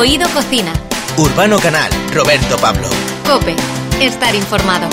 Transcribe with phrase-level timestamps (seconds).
[0.00, 0.72] Oído Cocina.
[1.18, 2.88] Urbano Canal, Roberto Pablo.
[3.26, 3.54] Cope,
[4.00, 4.88] estar informado.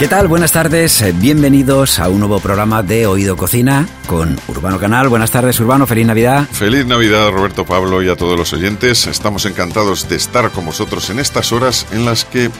[0.00, 0.26] ¿Qué tal?
[0.26, 5.08] Buenas tardes, eh, bienvenidos a un nuevo programa de Oído Cocina con Urbano Canal.
[5.08, 6.48] Buenas tardes, Urbano, feliz Navidad.
[6.50, 9.06] Feliz Navidad, Roberto Pablo, y a todos los oyentes.
[9.06, 12.50] Estamos encantados de estar con vosotros en estas horas en las que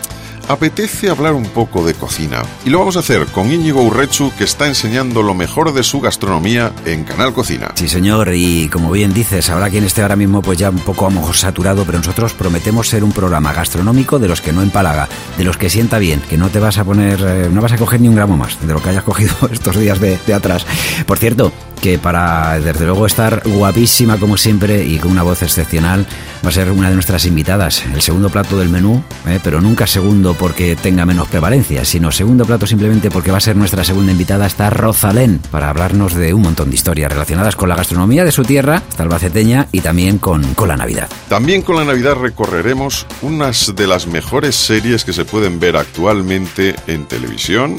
[0.49, 2.43] apetece hablar un poco de cocina.
[2.65, 6.01] Y lo vamos a hacer con Íñigo Urrechu, que está enseñando lo mejor de su
[6.01, 7.73] gastronomía en Canal Cocina.
[7.75, 11.07] Sí, señor, y como bien dices, habrá quien esté ahora mismo pues ya un poco
[11.07, 15.45] a saturado, pero nosotros prometemos ser un programa gastronómico de los que no empalaga, de
[15.45, 18.01] los que sienta bien, que no te vas a poner, eh, no vas a coger
[18.01, 20.67] ni un gramo más de lo que hayas cogido estos días de, de atrás.
[21.07, 26.07] Por cierto, que para desde luego estar guapísima como siempre y con una voz excepcional
[26.45, 27.85] va a ser una de nuestras invitadas.
[27.93, 32.45] El segundo plato del menú, eh, pero nunca segundo porque tenga menos prevalencia, sino segundo
[32.45, 36.43] plato simplemente porque va a ser nuestra segunda invitada, está Rosalén, para hablarnos de un
[36.43, 40.55] montón de historias relacionadas con la gastronomía de su tierra, esta albaceteña, y también con,
[40.55, 41.09] con la Navidad.
[41.29, 46.75] También con la Navidad recorreremos unas de las mejores series que se pueden ver actualmente
[46.87, 47.79] en televisión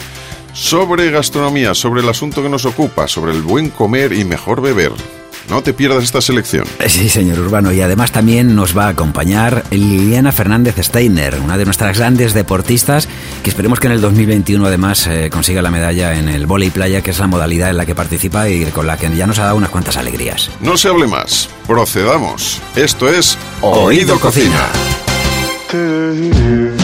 [0.57, 4.91] sobre gastronomía, sobre el asunto que nos ocupa, sobre el buen comer y mejor beber.
[5.49, 6.65] No te pierdas esta selección.
[6.87, 11.63] Sí, señor Urbano, y además también nos va a acompañar Liliana Fernández Steiner, una de
[11.63, 13.07] nuestras grandes deportistas,
[13.43, 17.01] que esperemos que en el 2021 además eh, consiga la medalla en el volei playa,
[17.01, 19.45] que es la modalidad en la que participa y con la que ya nos ha
[19.45, 20.51] dado unas cuantas alegrías.
[20.59, 22.61] No se hable más, procedamos.
[22.75, 24.67] Esto es Oído, Oído Cocina.
[25.71, 26.76] Cocina.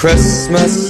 [0.00, 0.89] Christmas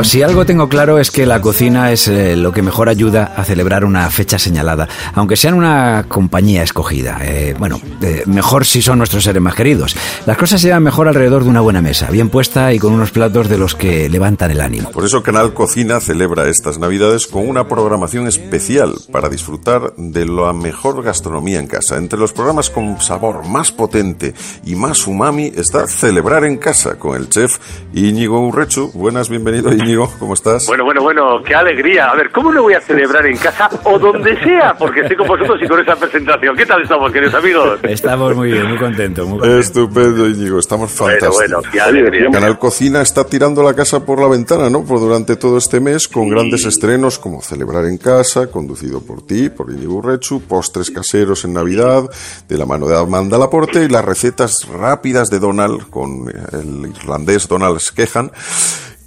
[0.00, 3.34] Bueno, si algo tengo claro es que la cocina es eh, lo que mejor ayuda
[3.36, 7.18] a celebrar una fecha señalada, aunque sea en una compañía escogida.
[7.20, 9.94] Eh, bueno, eh, mejor si son nuestros seres más queridos.
[10.24, 13.10] Las cosas se llevan mejor alrededor de una buena mesa, bien puesta y con unos
[13.10, 14.90] platos de los que levantan el ánimo.
[14.90, 20.54] Por eso Canal Cocina celebra estas Navidades con una programación especial para disfrutar de la
[20.54, 21.98] mejor gastronomía en casa.
[21.98, 24.32] Entre los programas con sabor más potente
[24.64, 27.58] y más umami está Celebrar en casa con el chef
[27.92, 28.92] Íñigo Urrechu.
[28.94, 30.66] Buenas, bienvenido Íñigo, ¿cómo estás?
[30.66, 32.10] Bueno, bueno, bueno, qué alegría.
[32.10, 34.74] A ver, ¿cómo lo voy a celebrar en casa o donde sea?
[34.78, 36.56] Porque estoy con vosotros y con esa presentación.
[36.56, 37.80] ¿Qué tal estamos, queridos amigos?
[37.82, 39.26] Estamos muy bien, muy contentos.
[39.26, 41.36] Muy Estupendo, Íñigo, estamos fantásticos.
[41.36, 42.30] Bueno, bueno, qué alegría.
[42.30, 44.84] Canal Cocina está tirando la casa por la ventana, ¿no?
[44.84, 49.48] Por durante todo este mes, con grandes estrenos como Celebrar en Casa, conducido por ti,
[49.48, 52.04] por Íñigo Rechu, postres caseros en Navidad,
[52.48, 57.48] de la mano de Amanda Laporte y las recetas rápidas de Donald, con el irlandés
[57.48, 58.30] Donald Skehan.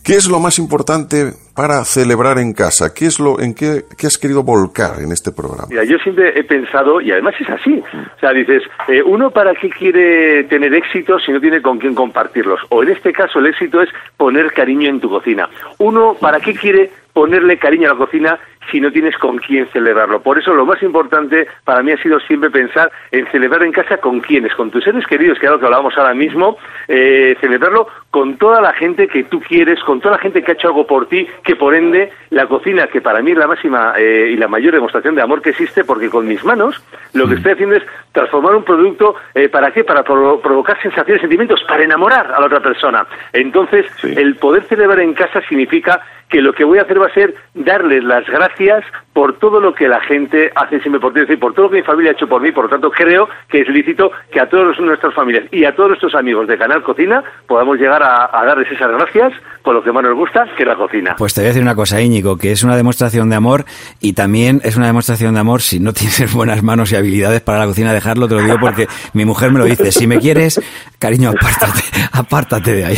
[0.04, 2.94] ¿Qué es lo más importante para celebrar en casa?
[2.94, 5.68] ¿Qué es lo en qué, has querido volcar en este programa?
[5.70, 7.82] Mira, yo siempre he pensado y además es así.
[8.18, 11.96] O sea, dices, eh, uno para qué quiere tener éxito si no tiene con quién
[11.96, 12.60] compartirlos.
[12.68, 15.48] O en este caso el éxito es poner cariño en tu cocina.
[15.78, 18.40] Uno para qué quiere ponerle cariño a la cocina
[18.72, 20.22] si no tienes con quién celebrarlo.
[20.22, 23.98] Por eso lo más importante para mí ha sido siempre pensar en celebrar en casa
[23.98, 26.58] con quiénes, con tus seres queridos, que es lo que hablábamos ahora mismo,
[26.88, 30.54] eh, celebrarlo con toda la gente que tú quieres, con toda la gente que ha
[30.54, 33.94] hecho algo por ti, que por ende la cocina, que para mí es la máxima
[33.98, 37.36] eh, y la mayor demostración de amor que existe, porque con mis manos lo que
[37.36, 39.84] estoy haciendo es transformar un producto, eh, ¿para qué?
[39.84, 43.06] Para provocar sensaciones, sentimientos, para enamorar a la otra persona.
[43.32, 46.02] Entonces, el poder celebrar en casa significa
[46.34, 48.84] que lo que voy a hacer va a ser darles las gracias
[49.14, 51.78] por todo lo que la gente hace siempre por ti, y por todo lo que
[51.78, 54.50] mi familia ha hecho por mí, por lo tanto creo que es lícito que a
[54.50, 58.72] todas nuestras familias y a todos nuestros amigos de Canal Cocina podamos llegar a, darles
[58.72, 61.16] esas gracias por lo que más nos gusta, que es la cocina.
[61.18, 63.66] Pues te voy a decir una cosa, Íñigo, que es una demostración de amor
[64.02, 67.60] y también es una demostración de amor si no tienes buenas manos y habilidades para
[67.60, 70.60] la cocina, dejarlo, te lo digo porque mi mujer me lo dice, si me quieres,
[70.98, 72.98] cariño, apártate, apártate de ahí.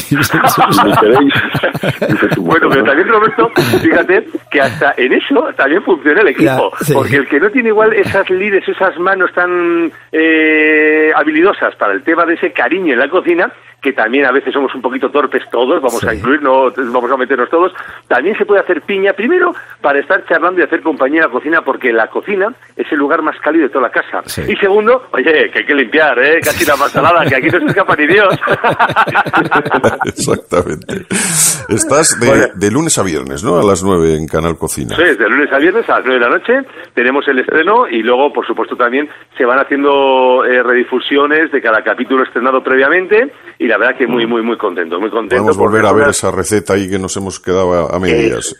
[2.38, 7.28] bueno, pero también Roberto, fíjate que hasta en eso también funciona el equipo, porque el
[7.28, 12.36] que no tiene igual esas lides, esas manos tan eh, habilidosas para el tema de
[12.36, 13.52] ese cariño en la cocina,
[13.86, 17.18] que también a veces somos un poquito torpes todos, vamos a incluir, no vamos a
[17.18, 17.72] meternos todos,
[18.08, 21.62] también se puede hacer piña, primero para estar charlando y hacer compañía en la cocina,
[21.62, 24.24] porque la cocina es el lugar más cálido de toda la casa.
[24.48, 26.40] Y segundo, oye, que hay que limpiar, ¿eh?
[26.44, 28.28] casi la más salada, que aquí no se escapa ni Dios.
[30.06, 31.06] Exactamente.
[31.70, 33.60] Estás de, de, lunes a viernes, ¿no?
[33.60, 34.96] A las nueve en Canal Cocina.
[34.96, 36.54] Sí, de lunes a viernes a las nueve de la noche
[36.96, 39.08] tenemos el estreno y luego, por supuesto, también
[39.38, 44.08] se van haciendo eh, redifusiones de cada capítulo estrenado previamente y la la verdad que
[44.08, 45.36] muy, muy, muy contento, muy contento.
[45.36, 48.56] Podemos volver a ver esa receta ahí que nos hemos quedado a, medias.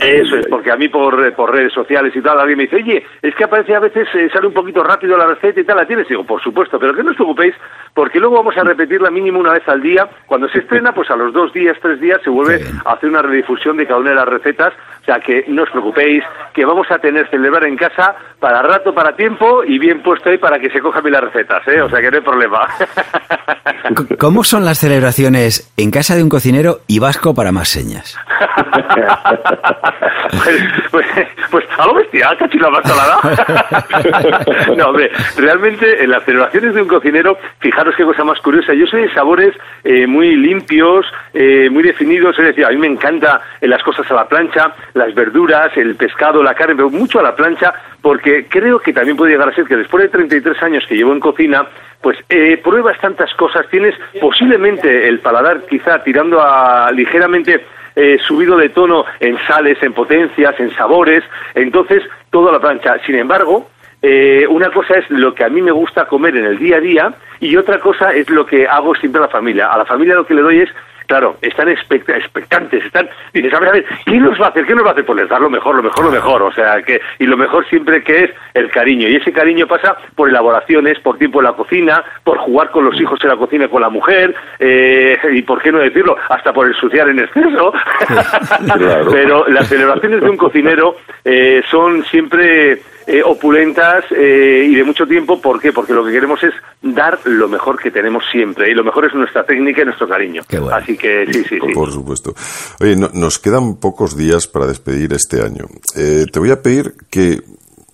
[0.00, 3.04] Eso, es, porque a mí por, por redes sociales y tal, alguien me dice, oye,
[3.20, 5.86] es que aparece a veces, eh, sale un poquito rápido la receta y tal, ¿la
[5.86, 6.06] tienes?
[6.06, 7.54] digo, por supuesto, pero que no os preocupéis,
[7.92, 10.08] porque luego vamos a repetirla mínimo una vez al día.
[10.26, 13.22] Cuando se estrena, pues a los dos días, tres días, se vuelve a hacer una
[13.22, 14.72] redifusión de cada una de las recetas.
[15.08, 16.22] O sea, que no os preocupéis,
[16.52, 20.36] que vamos a tener celebrar en casa para rato, para tiempo y bien puesto ahí
[20.36, 21.80] para que se cojan bien las recetas, ¿eh?
[21.80, 22.68] O sea, que no hay problema.
[24.18, 28.18] ¿Cómo son las celebraciones en casa de un cocinero y vasco para más señas?
[30.30, 30.56] pues,
[30.90, 31.06] pues,
[31.50, 32.84] pues, a lo bestia, cachila más
[34.76, 38.86] no, hombre, realmente en las celebraciones de un cocinero, fijaros qué cosa más curiosa, yo
[38.86, 43.40] soy de sabores eh, muy limpios, eh, muy definidos, es decir, a mí me encanta
[43.60, 47.22] eh, las cosas a la plancha, las verduras, el pescado, la carne, pero mucho a
[47.22, 47.72] la plancha,
[48.02, 51.12] porque creo que también puede llegar a ser que después de 33 años que llevo
[51.12, 51.66] en cocina,
[52.02, 57.64] pues eh, pruebas tantas cosas, tienes posiblemente el paladar quizá tirando a ligeramente
[57.96, 61.24] eh, subido de tono en sales, en potencias, en sabores,
[61.54, 62.96] entonces todo a la plancha.
[63.04, 63.70] Sin embargo,
[64.00, 66.80] eh, una cosa es lo que a mí me gusta comer en el día a
[66.80, 69.72] día y otra cosa es lo que hago siempre a la familia.
[69.72, 70.70] A la familia lo que le doy es
[71.08, 74.66] claro, están expectantes, están, dices, a ver, a ver, ¿qué nos va a hacer?
[74.66, 75.06] ¿Qué nos va a hacer?
[75.06, 77.66] Pues les dar lo mejor, lo mejor, lo mejor, o sea, que, y lo mejor
[77.68, 81.54] siempre que es el cariño, y ese cariño pasa por elaboraciones, por tiempo en la
[81.54, 85.62] cocina, por jugar con los hijos en la cocina con la mujer, eh, y por
[85.62, 87.72] qué no decirlo, hasta por ensuciar en exceso,
[89.10, 95.06] pero las celebraciones de un cocinero eh, son siempre eh, opulentas eh, y de mucho
[95.06, 95.40] tiempo.
[95.40, 95.72] ¿Por qué?
[95.72, 96.52] Porque lo que queremos es
[96.82, 98.70] dar lo mejor que tenemos siempre.
[98.70, 100.42] Y lo mejor es nuestra técnica y nuestro cariño.
[100.70, 101.72] Así que sí, sí, sí.
[101.72, 102.34] Por supuesto.
[102.80, 105.64] Oye, nos quedan pocos días para despedir este año.
[105.96, 107.40] Eh, te voy a pedir que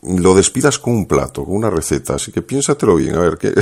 [0.05, 3.53] lo despidas con un plato, con una receta, así que piénsatelo bien, a ver, ¿qué,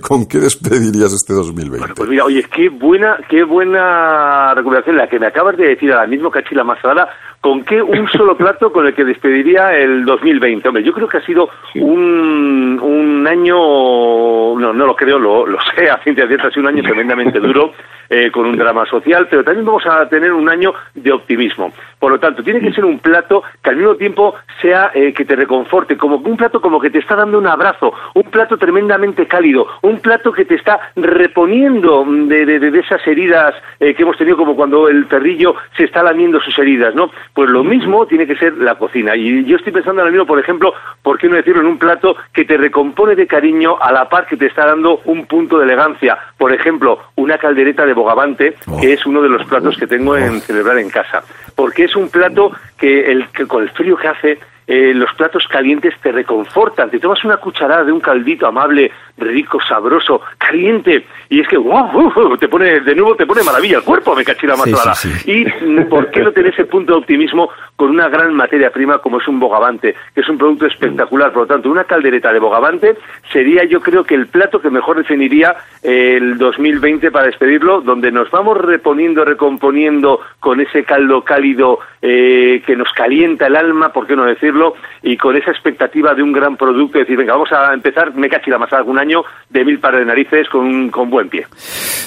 [0.00, 1.78] con qué despedirías este 2020?
[1.78, 5.92] Bueno, pues mira, oye, qué buena, qué buena recuperación la que me acabas de decir
[5.92, 7.08] ahora mismo, Cachila Masada,
[7.40, 10.68] ¿con qué un solo plato con el que despediría el 2020?
[10.68, 13.56] Hombre, yo creo que ha sido un, un año,
[14.58, 17.40] no, no lo creo, lo, lo sé, a ciencia cierta, ha sido un año tremendamente
[17.40, 17.72] duro,
[18.12, 21.72] eh, con un drama social, pero también vamos a tener un año de optimismo.
[21.96, 25.24] Por lo tanto, tiene que ser un plato que al mismo tiempo sea eh, que
[25.24, 29.26] te reconforte, como un plato como que te está dando un abrazo, un plato tremendamente
[29.26, 34.36] cálido, un plato que te está reponiendo de, de, esas heridas eh, que hemos tenido,
[34.36, 37.10] como cuando el perrillo se está lamiendo sus heridas, ¿no?
[37.34, 39.14] Pues lo mismo tiene que ser la cocina.
[39.16, 42.16] Y yo estoy pensando ahora mismo, por ejemplo, ¿por qué no decirlo en un plato
[42.32, 45.64] que te recompone de cariño a la par que te está dando un punto de
[45.64, 46.18] elegancia?
[46.36, 48.92] Por ejemplo, una caldereta de bogavante, que oh.
[48.92, 50.40] es uno de los platos que tengo en oh.
[50.40, 51.22] celebrar en casa.
[51.54, 54.38] Porque es un plato que, el, que con el frío que hace
[54.72, 56.90] eh, los platos calientes te reconfortan.
[56.90, 62.36] Te tomas una cucharada de un caldito amable, rico, sabroso, caliente, y es que wow,
[62.38, 64.68] te pone de nuevo te pone maravilla el cuerpo, me cachira más
[65.26, 65.44] Y
[65.84, 69.28] por qué no tener ese punto de optimismo con una gran materia prima como es
[69.28, 71.32] un bogavante, que es un producto espectacular.
[71.32, 72.96] Por lo tanto, una caldereta de bogavante
[73.32, 78.30] sería, yo creo que el plato que mejor definiría el 2020 para despedirlo, donde nos
[78.30, 84.16] vamos reponiendo, recomponiendo con ese caldo cálido eh, que nos calienta el alma, por qué
[84.16, 88.14] no decirlo y con esa expectativa de un gran producto, decir, venga, vamos a empezar,
[88.14, 89.09] me cachila más algún año,
[89.50, 91.46] de mil pares de narices con, con buen pie.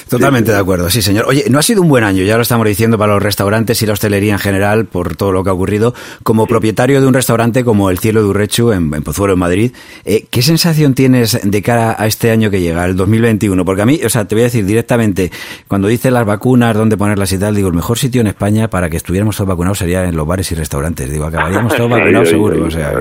[0.08, 1.26] Totalmente de acuerdo, sí, señor.
[1.28, 3.86] Oye, no ha sido un buen año, ya lo estamos diciendo para los restaurantes y
[3.86, 5.94] la hostelería en general, por todo lo que ha ocurrido.
[6.22, 9.72] Como propietario de un restaurante como El Cielo de Urrechu, en, Pozuelo, en Madrid,
[10.04, 13.64] eh, ¿qué sensación tienes de cara a este año que llega, el 2021?
[13.64, 15.30] Porque a mí, o sea, te voy a decir directamente,
[15.68, 18.88] cuando dices las vacunas, dónde ponerlas y tal, digo, el mejor sitio en España para
[18.88, 21.10] que estuviéramos todos vacunados sería en los bares y restaurantes.
[21.10, 22.64] Digo, acabaríamos todos vacunados seguro.
[22.64, 22.92] O sea,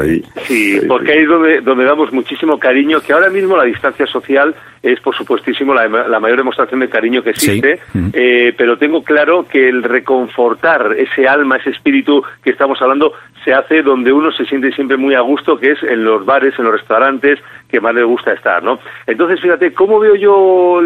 [0.48, 4.56] sí, porque ahí es donde, donde damos muchísimo cariño, que ahora mismo la distancia social
[4.82, 7.80] es, por supuestísimo, la, mayor demostración de cariño que existe,
[8.14, 13.14] eh, pero tengo claro que el reconfortar ese alma, ese espíritu que estamos hablando,
[13.44, 16.54] se hace donde uno se siente siempre muy a gusto, que es en los bares,
[16.58, 18.80] en los restaurantes, que más le gusta estar, ¿no?
[19.08, 20.82] Entonces, fíjate, ¿cómo veo yo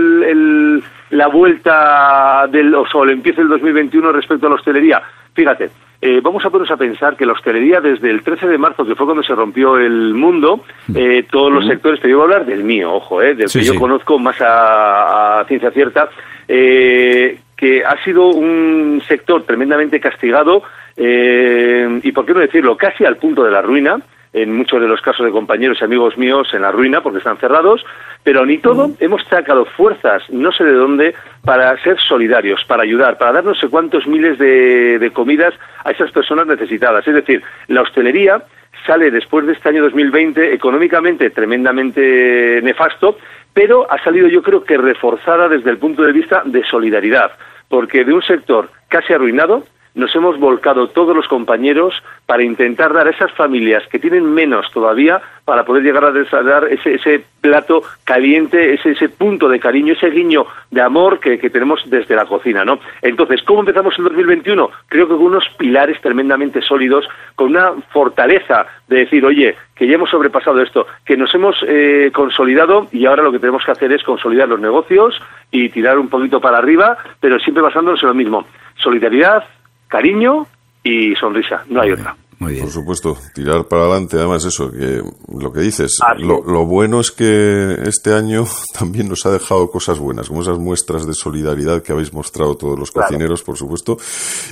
[1.09, 5.01] la vuelta del, o sea, el empiezo del 2021 respecto a la hostelería?
[5.33, 8.85] Fíjate, eh, vamos a ponernos a pensar que la hostelería desde el 13 de marzo,
[8.85, 10.63] que fue cuando se rompió el mundo,
[10.93, 14.19] eh, todos los sectores, te digo hablar del mío, ojo, eh, del que yo conozco
[14.19, 16.09] más a, ciencia cierta,
[16.47, 20.63] eh, que ha sido un sector tremendamente castigado
[20.95, 23.99] y, por qué no decirlo, casi al punto de la ruina,
[24.33, 27.37] en muchos de los casos de compañeros y amigos míos en la ruina porque están
[27.37, 27.85] cerrados,
[28.23, 33.17] pero ni todo hemos sacado fuerzas, no sé de dónde, para ser solidarios, para ayudar,
[33.17, 35.53] para dar no sé cuántos miles de, de comidas
[35.83, 37.07] a esas personas necesitadas.
[37.07, 38.43] Es decir, la hostelería
[38.85, 43.17] sale después de este año 2020 económicamente tremendamente nefasto,
[43.53, 47.31] pero ha salido yo creo que reforzada desde el punto de vista de solidaridad,
[47.67, 49.65] porque de un sector casi arruinado,
[49.97, 54.71] nos hemos volcado todos los compañeros para intentar dar a esas familias que tienen menos
[54.71, 59.93] todavía para poder llegar a dar ese, ese plato caliente, ese, ese punto de cariño,
[59.93, 62.79] ese guiño de amor que, que, tenemos desde la cocina, ¿no?
[63.01, 64.69] Entonces, ¿cómo empezamos el 2021?
[64.87, 69.95] Creo que con unos pilares tremendamente sólidos, con una fortaleza de decir, oye, que ya
[69.95, 73.91] hemos sobrepasado esto, que nos hemos eh, consolidado y ahora lo que tenemos que hacer
[73.93, 78.15] es consolidar los negocios y tirar un poquito para arriba, pero siempre basándonos en lo
[78.15, 78.45] mismo.
[78.75, 79.43] Solidaridad,
[79.87, 80.47] cariño
[80.83, 82.15] y sonrisa, no hay otra.
[82.39, 82.65] Muy bien.
[82.65, 84.15] Por supuesto, tirar para adelante.
[84.17, 88.45] Además, eso, que lo que dices, lo, lo, bueno es que este año
[88.77, 92.77] también nos ha dejado cosas buenas, como esas muestras de solidaridad que habéis mostrado todos
[92.77, 93.07] los claro.
[93.07, 93.97] cocineros, por supuesto.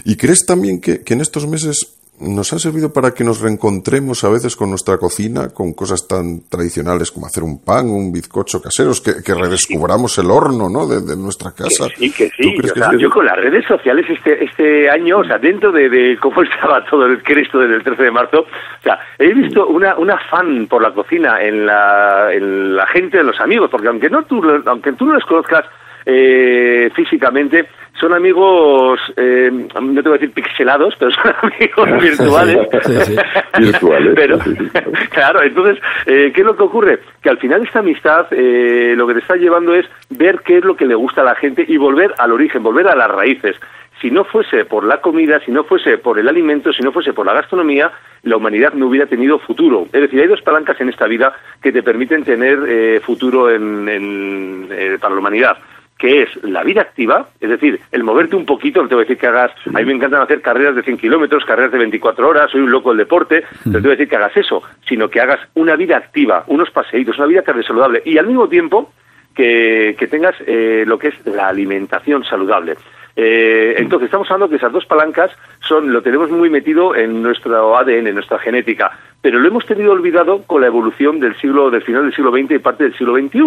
[0.03, 4.23] ¿Y crees también que, que en estos meses nos ha servido para que nos reencontremos
[4.23, 8.61] a veces con nuestra cocina, con cosas tan tradicionales como hacer un pan, un bizcocho
[8.61, 10.87] caseros, que, que redescubramos el horno ¿no?
[10.87, 11.87] de, de nuestra casa.
[11.89, 12.57] Que sí, que sí.
[12.63, 16.17] O sea, yo con las redes sociales este, este año, o sea, dentro de, de
[16.21, 19.95] cómo estaba todo el Cristo desde el 13 de marzo, o sea, he visto una,
[19.95, 24.09] un afán por la cocina en la, en la gente, en los amigos, porque aunque,
[24.09, 25.65] no tú, aunque tú no les conozcas
[26.05, 27.67] eh, físicamente,
[27.99, 32.57] son amigos, eh, no te voy a decir pixelados, pero son amigos virtuales.
[32.83, 33.15] Sí, sí.
[33.59, 34.13] virtuales.
[34.15, 34.37] pero,
[35.11, 36.99] claro, entonces, eh, ¿qué es lo que ocurre?
[37.21, 40.65] Que al final esta amistad eh, lo que te está llevando es ver qué es
[40.65, 43.55] lo que le gusta a la gente y volver al origen, volver a las raíces.
[44.01, 47.13] Si no fuese por la comida, si no fuese por el alimento, si no fuese
[47.13, 47.91] por la gastronomía,
[48.23, 49.85] la humanidad no hubiera tenido futuro.
[49.85, 53.87] Es decir, hay dos palancas en esta vida que te permiten tener eh, futuro en,
[53.87, 55.57] en, eh, para la humanidad
[56.05, 59.05] que es la vida activa, es decir, el moverte un poquito, no te voy a
[59.05, 62.29] decir que hagas, a mí me encantan hacer carreras de 100 kilómetros, carreras de 24
[62.29, 65.09] horas, soy un loco del deporte, no te voy a decir que hagas eso, sino
[65.09, 68.91] que hagas una vida activa, unos paseitos, una vida saludable y al mismo tiempo
[69.33, 72.75] que, que tengas eh, lo que es la alimentación saludable.
[73.15, 75.31] Eh, entonces, estamos hablando que esas dos palancas
[75.61, 79.91] son, lo tenemos muy metido en nuestro ADN, en nuestra genética, pero lo hemos tenido
[79.91, 83.15] olvidado con la evolución del siglo, del final del siglo XX y parte del siglo
[83.15, 83.39] XXI.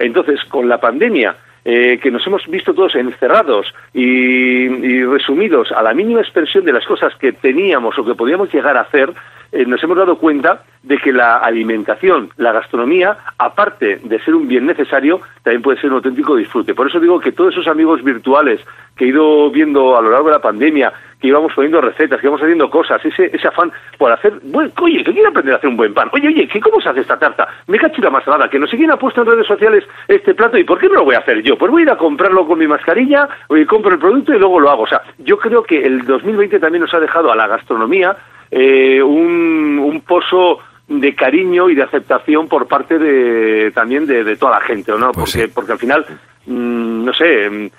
[0.00, 5.82] Entonces, con la pandemia, eh, que nos hemos visto todos encerrados y, y, resumidos a
[5.82, 9.10] la mínima expresión de las cosas que teníamos o que podíamos llegar a hacer,
[9.54, 14.48] eh, nos hemos dado cuenta de que la alimentación, la gastronomía, aparte de ser un
[14.48, 16.74] bien necesario, también puede ser un auténtico disfrute.
[16.74, 18.60] Por eso digo que todos esos amigos virtuales
[18.96, 22.26] que he ido viendo a lo largo de la pandemia, que íbamos poniendo recetas, que
[22.26, 25.70] íbamos haciendo cosas, ese, ese afán por hacer, bueno, oye, que quiero aprender a hacer
[25.70, 27.48] un buen pan, oye, oye, ¿qué, ¿cómo se hace esta tarta?
[27.68, 30.58] Me cacho la masarada, que no sé quién ha puesto en redes sociales este plato
[30.58, 31.56] y ¿por qué no lo voy a hacer yo?
[31.56, 34.60] Pues voy a ir a comprarlo con mi mascarilla, oye, compro el producto y luego
[34.60, 34.82] lo hago.
[34.82, 38.16] O sea, yo creo que el 2020 también nos ha dejado a la gastronomía
[38.50, 44.36] eh, un, un pozo de cariño y de aceptación por parte de también de, de
[44.36, 45.12] toda la gente, ¿no?
[45.12, 45.52] Pues porque, sí.
[45.54, 46.06] porque al final,
[46.46, 47.70] mmm, no sé, mm,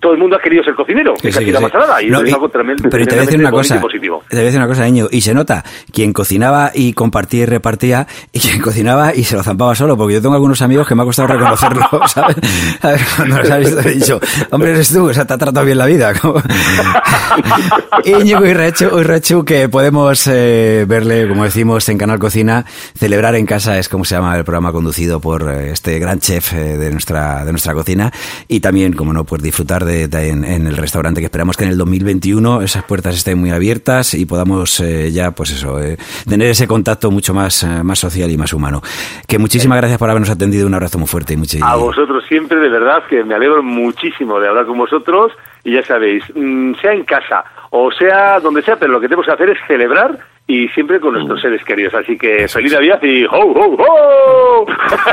[0.00, 1.64] todo el mundo ha querido ser cocinero, sí, que la sí.
[1.64, 3.78] masarada, y No, es y- algo tremendo, pero te voy a decir una cosa, y
[3.78, 4.22] positivo.
[4.28, 7.46] te voy a decir una cosa, Ño, y se nota quien cocinaba y compartía y
[7.46, 10.94] repartía, y quien cocinaba y se lo zampaba solo, porque yo tengo algunos amigos que
[10.94, 12.36] me ha costado reconocerlo, ¿sabes?
[12.82, 15.38] A ver, cuando los has visto he dicho, hombre, eres tú, o sea, te ha
[15.38, 16.12] tratado bien la vida.
[18.04, 22.64] Íñigo Irrechu, Irrechu, que podemos eh, verle, como decimos, en Canal Cocina,
[22.98, 26.52] celebrar en casa es como se llama el programa conducido por eh, este gran chef
[26.52, 28.12] eh, de nuestra de nuestra cocina
[28.48, 31.64] y también, como no, pues disfrutar de, de- en, en el restaurante que esperamos que
[31.64, 35.96] en el 2021 esas puertas estén muy abiertas y podamos eh, ya, pues eso, eh,
[36.28, 38.82] tener ese contacto mucho más eh, más social y más humano.
[39.26, 42.58] Que muchísimas gracias por habernos atendido, un abrazo muy fuerte y mucho A vosotros siempre,
[42.60, 45.32] de verdad, que me alegro muchísimo de hablar con vosotros
[45.64, 47.44] y ya sabéis, mm, sea en casa
[47.76, 50.16] o sea donde sea, pero lo que tenemos que hacer es celebrar
[50.46, 51.92] y siempre con nuestros seres queridos.
[51.92, 54.66] Así que feliz Navidad y ¡ho, ho, ho!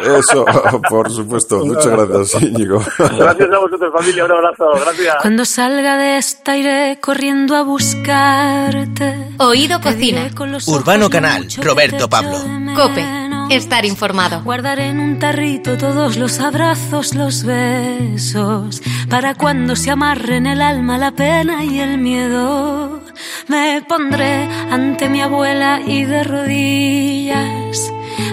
[0.19, 0.45] Eso,
[0.87, 1.65] por supuesto.
[1.65, 2.79] Muchas gracias, Íñigo.
[2.99, 4.25] Gracias a vosotros, familia.
[4.25, 4.69] Un abrazo.
[4.79, 5.15] Gracias.
[5.23, 9.29] Cuando salga de esta iré corriendo a buscarte.
[9.39, 10.29] Oído Cocina.
[10.35, 12.37] con los Urbano Canal, Roberto Pablo.
[12.75, 13.20] Cope.
[13.51, 14.41] Estar informado.
[14.43, 20.97] Guardaré en un tarrito todos los abrazos, los besos, para cuando se amarren el alma,
[20.97, 23.01] la pena y el miedo.
[23.47, 27.91] Me pondré ante mi abuela y de rodillas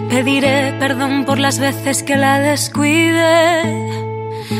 [0.08, 3.62] pediré perdón por las veces que la descuide.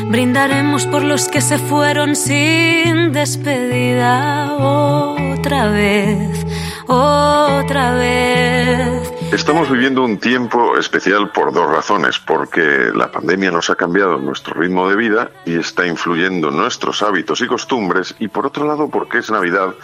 [0.05, 6.45] Brindaremos por los que se fueron sin despedida otra vez,
[6.87, 9.18] otra vez.
[9.31, 14.59] Estamos viviendo un tiempo especial por dos razones, porque la pandemia nos ha cambiado nuestro
[14.59, 18.89] ritmo de vida y está influyendo en nuestros hábitos y costumbres, y por otro lado
[18.89, 19.75] porque es Navidad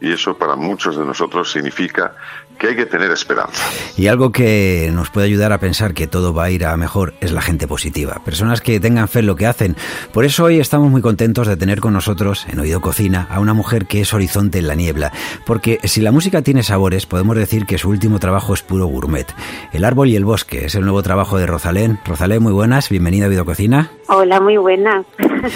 [0.00, 2.16] y eso para muchos de nosotros significa
[2.58, 3.62] que hay que tener esperanza.
[3.96, 7.14] Y algo que nos puede ayudar a pensar que todo va a ir a mejor
[7.20, 9.76] es la gente positiva, personas que tengan fe en lo que hacen.
[10.12, 13.54] Por eso hoy estamos muy contentos de tener con nosotros en Oído Cocina a una
[13.54, 15.12] mujer que es horizonte en la niebla,
[15.46, 19.26] porque si la música tiene sabores, podemos decir que su último trabajo es puro gourmet.
[19.72, 21.98] El árbol y el bosque es el nuevo trabajo de Rosalén.
[22.04, 23.90] Rosalén, muy buenas, bienvenida a Oído Cocina.
[24.08, 25.06] Hola, muy buenas.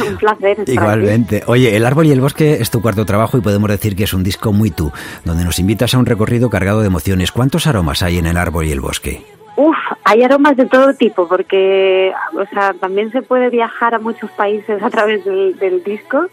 [0.00, 0.59] Un placer.
[0.66, 1.42] Igualmente.
[1.47, 4.12] Oye, El árbol y el bosque es tu cuarto trabajo y podemos decir que es
[4.12, 4.92] un disco muy tú,
[5.25, 7.33] donde nos invitas a un recorrido cargado de emociones.
[7.33, 9.25] ¿Cuántos aromas hay en el árbol y el bosque?
[9.57, 14.30] Uf, hay aromas de todo tipo, porque o sea, también se puede viajar a muchos
[14.30, 16.26] países a través del, disco.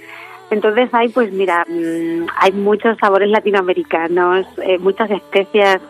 [0.51, 5.81] Entonces hay, pues mira, mm, hay muchos sabores latinoamericanos, eh, muchas especias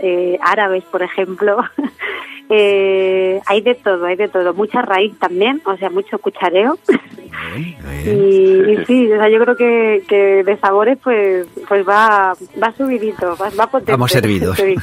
[0.00, 1.64] eh, árabes, por ejemplo.
[2.50, 4.52] eh, hay de todo, hay de todo.
[4.52, 6.78] Mucha raíz también, o sea, mucho cuchareo.
[7.58, 13.36] Y, sí, o sea, yo creo que, que, de sabores pues pues va va subidito,
[13.36, 13.92] va, va potente.
[13.92, 14.58] Vamos servidos.
[14.58, 14.76] Este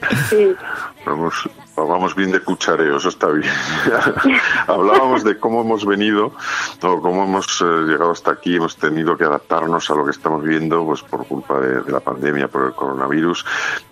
[0.28, 0.56] sí.
[1.04, 3.50] Vamos, vamos bien de cuchareo, eso está bien.
[4.66, 6.32] Hablábamos de cómo hemos venido
[6.82, 10.44] o cómo hemos eh, llegado hasta aquí, hemos tenido que adaptarnos a lo que estamos
[10.44, 13.44] viendo pues por culpa de, la pandemia, por el coronavirus.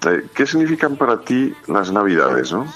[0.06, 2.66] Eh, ¿Qué significan para ti las Navidades, no?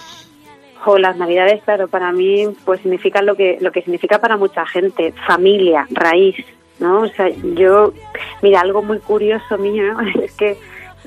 [0.86, 4.66] O las navidades, claro, para mí pues significan lo que lo que significa para mucha
[4.66, 6.36] gente, familia, raíz,
[6.78, 7.02] ¿no?
[7.02, 7.92] O sea, yo,
[8.42, 10.56] mira, algo muy curioso mío es que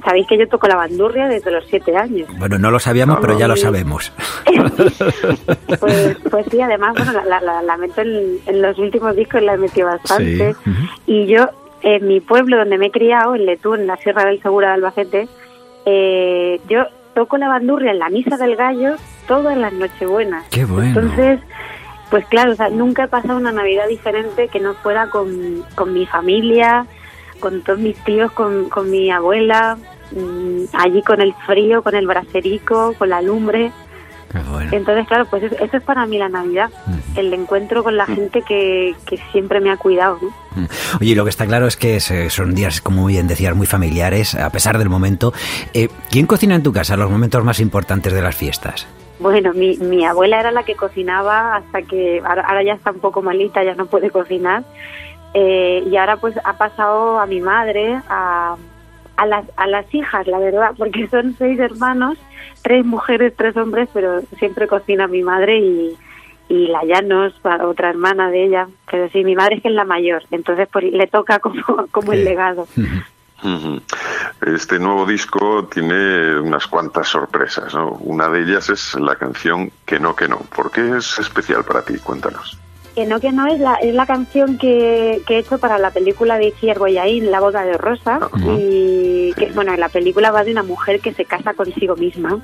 [0.03, 2.27] sabéis que yo toco la bandurria desde los siete años.
[2.37, 4.11] Bueno, no lo sabíamos, pero ya lo sabemos.
[5.79, 9.57] pues, pues sí, además, bueno, la, la, la meto en, los últimos discos, la he
[9.57, 10.55] metido bastante.
[11.05, 11.47] Y yo,
[11.81, 14.73] en mi pueblo donde me he criado, en Letún, en la Sierra del Segura de
[14.73, 15.27] Albacete,
[15.85, 18.95] eh, yo toco la bandurria en la misa del gallo
[19.27, 20.45] todas las Nochebuenas.
[20.49, 20.87] Qué bueno.
[20.87, 21.39] Entonces,
[22.09, 25.93] pues claro, o sea, nunca he pasado una Navidad diferente que no fuera con, con
[25.93, 26.85] mi familia,
[27.39, 29.77] con todos mis tíos, con, con mi abuela,
[30.11, 33.71] mm, allí con el frío, con el braserico, con la lumbre.
[34.71, 36.71] Entonces, claro, pues eso, es para mí la Navidad,
[37.15, 40.17] el encuentro con la gente que, que siempre me ha cuidado.
[40.21, 40.67] ¿no?
[40.99, 44.49] Oye, lo que está claro es que son días, como bien decías, muy familiares, a
[44.49, 45.33] pesar del momento.
[45.73, 48.87] Eh, ¿Quién cocina en tu casa los momentos más importantes de las fiestas?
[49.19, 53.21] Bueno, mi, mi abuela era la que cocinaba hasta que ahora, ya está un poco
[53.21, 54.63] malita, ya no puede cocinar.
[55.33, 58.55] Eh, y ahora pues ha pasado a mi madre, a,
[59.15, 62.17] a, las, a las hijas, la verdad, porque son seis hermanos,
[62.61, 65.97] tres mujeres, tres hombres, pero siempre cocina mi madre y,
[66.49, 68.67] y la Llanos, otra hermana de ella.
[68.89, 72.13] Pero sí, mi madre es que es la mayor, entonces pues le toca como, como
[72.13, 72.67] el legado.
[74.45, 77.89] Este nuevo disco tiene unas cuantas sorpresas, ¿no?
[77.99, 80.37] Una de ellas es la canción Que no, que no.
[80.37, 81.97] ¿Por qué es especial para ti?
[81.97, 82.57] Cuéntanos.
[82.95, 86.37] Que no, que no es la, es la canción que, he hecho para la película
[86.37, 88.19] de Itziar Boyain, La boda de rosa.
[88.57, 92.39] Y que, bueno, la película va de una mujer que se casa consigo misma.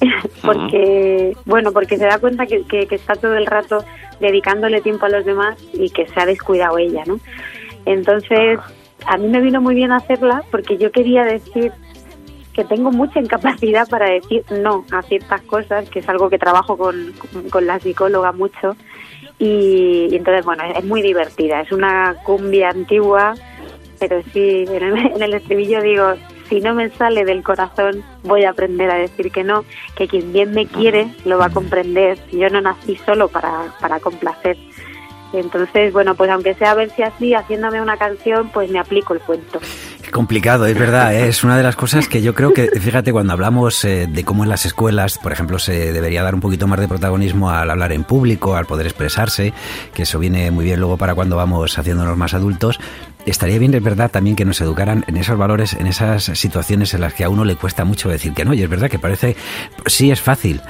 [0.42, 3.84] porque, bueno, porque se da cuenta que, que, que está todo el rato
[4.20, 7.18] dedicándole tiempo a los demás y que se ha descuidado ella, ¿no?
[7.84, 8.58] Entonces,
[9.06, 11.72] a mí me vino muy bien hacerla porque yo quería decir
[12.52, 16.76] que tengo mucha incapacidad para decir no a ciertas cosas, que es algo que trabajo
[16.76, 17.12] con,
[17.50, 18.76] con la psicóloga mucho.
[19.38, 21.60] Y, entonces, bueno, es muy divertida.
[21.60, 23.34] Es una cumbia antigua,
[23.98, 26.14] pero sí, en el, en el estribillo digo,
[26.48, 29.64] si no me sale del corazón, voy a aprender a decir que no,
[29.96, 32.18] que quien bien me quiere lo va a comprender.
[32.32, 34.56] Yo no nací solo para, para complacer.
[35.36, 39.14] Entonces, bueno, pues aunque sea a ver si así, haciéndome una canción, pues me aplico
[39.14, 39.60] el cuento.
[40.02, 41.28] Qué complicado, es verdad, ¿eh?
[41.28, 44.44] es una de las cosas que yo creo que, fíjate, cuando hablamos eh, de cómo
[44.44, 47.92] en las escuelas, por ejemplo, se debería dar un poquito más de protagonismo al hablar
[47.92, 49.52] en público, al poder expresarse,
[49.94, 52.78] que eso viene muy bien luego para cuando vamos haciéndonos más adultos,
[53.26, 57.00] estaría bien, es verdad, también que nos educaran en esos valores, en esas situaciones en
[57.00, 59.36] las que a uno le cuesta mucho decir que no, y es verdad que parece,
[59.86, 60.62] sí es fácil,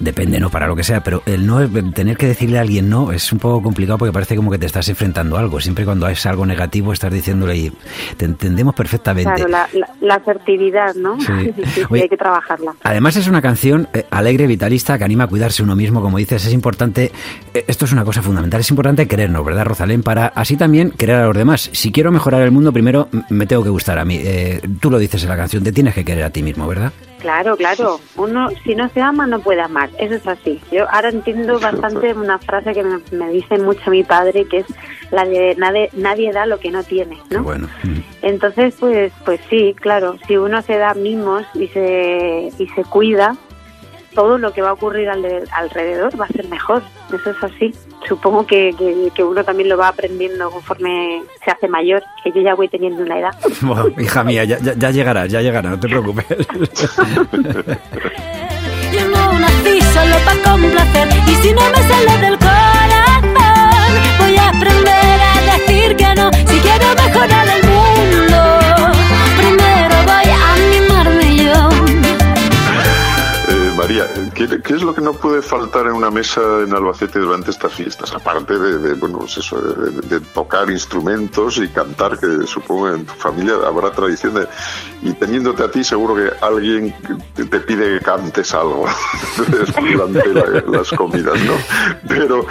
[0.00, 0.48] Depende, ¿no?
[0.50, 3.38] Para lo que sea, pero el no tener que decirle a alguien no es un
[3.38, 5.60] poco complicado porque parece como que te estás enfrentando a algo.
[5.60, 7.72] Siempre cuando es algo negativo estás diciéndole y
[8.16, 9.32] te entendemos perfectamente.
[9.32, 9.68] Claro, la,
[10.00, 11.20] la, asertividad, ¿no?
[11.20, 11.32] Sí.
[11.90, 12.74] hay que trabajarla.
[12.82, 16.46] Además es una canción eh, alegre, vitalista, que anima a cuidarse uno mismo, como dices,
[16.46, 17.10] es importante,
[17.54, 20.02] eh, esto es una cosa fundamental, es importante querernos, ¿verdad, Rosalén?
[20.02, 21.70] Para así también querer a los demás.
[21.72, 24.20] Si quiero mejorar el mundo, primero me tengo que gustar a mí.
[24.22, 26.92] Eh, tú lo dices en la canción, te tienes que querer a ti mismo, ¿verdad?
[27.18, 28.00] Claro, claro.
[28.16, 29.90] Uno, si no se ama, no puede amar.
[29.98, 30.60] Eso es así.
[30.70, 34.66] Yo ahora entiendo bastante una frase que me, dice mucho mi padre, que es
[35.10, 37.42] la de nadie, nadie da lo que no tiene, ¿no?
[37.42, 37.68] Bueno.
[38.22, 40.16] Entonces, pues, pues sí, claro.
[40.26, 43.36] Si uno se da mimos y se, y se cuida,
[44.18, 46.82] todo lo que va a ocurrir alrededor va a ser mejor.
[47.14, 47.72] Eso es así.
[48.08, 48.74] Supongo que,
[49.14, 53.04] que, uno también lo va aprendiendo conforme se hace mayor, que yo ya voy teniendo
[53.04, 53.30] una edad.
[53.96, 56.26] hija mía, ya, ya, llegará, ya llegará, no te preocupes.
[58.92, 62.58] yo no nací solo para complacer y si no me sale del corazón
[64.18, 67.87] voy a aprender a decir que no si quiero mejorar el mundo
[73.88, 77.72] María, ¿qué, es lo que no puede faltar en una mesa en Albacete durante estas
[77.72, 78.12] fiestas?
[78.12, 79.50] Aparte de, bueno, pues
[80.10, 84.46] de, tocar instrumentos y cantar, que supongo en tu familia habrá tradición de...
[85.00, 86.94] Y teniéndote a ti, seguro que alguien
[87.34, 88.84] te pide que cantes algo
[89.80, 90.34] durante
[90.68, 91.54] las comidas, ¿no?
[92.06, 92.46] Pero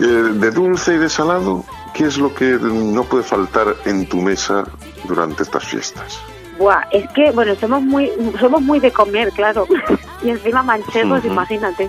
[0.00, 4.20] eh, de dulce y de salado, ¿qué es lo que no puede faltar en tu
[4.20, 4.64] mesa
[5.06, 6.18] durante estas fiestas?
[6.60, 9.66] Buah, es que, bueno, somos muy, somos muy de comer, claro.
[10.22, 11.88] y encima manchegos, imagínate.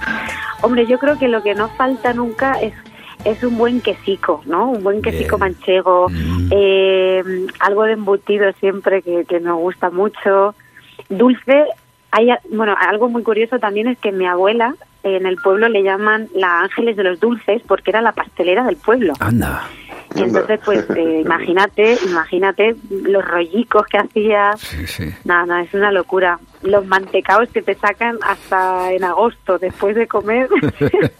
[0.62, 2.74] Hombre, yo creo que lo que no falta nunca es
[3.26, 4.72] es un buen quesico, ¿no?
[4.72, 6.50] Un buen quesico manchego, mm.
[6.50, 7.24] eh,
[7.60, 10.56] algo de embutido siempre que, que nos gusta mucho.
[11.10, 11.66] Dulce,
[12.10, 16.30] hay, bueno, algo muy curioso también es que mi abuela en el pueblo le llaman
[16.34, 19.14] la Ángeles de los Dulces porque era la pastelera del pueblo.
[19.20, 19.68] Anda.
[20.16, 24.52] Entonces, pues eh, imagínate, imagínate los rollicos que hacía.
[25.24, 26.40] Nada, no, es una locura.
[26.64, 30.50] Los mantecaos que te sacan hasta en agosto después de comer.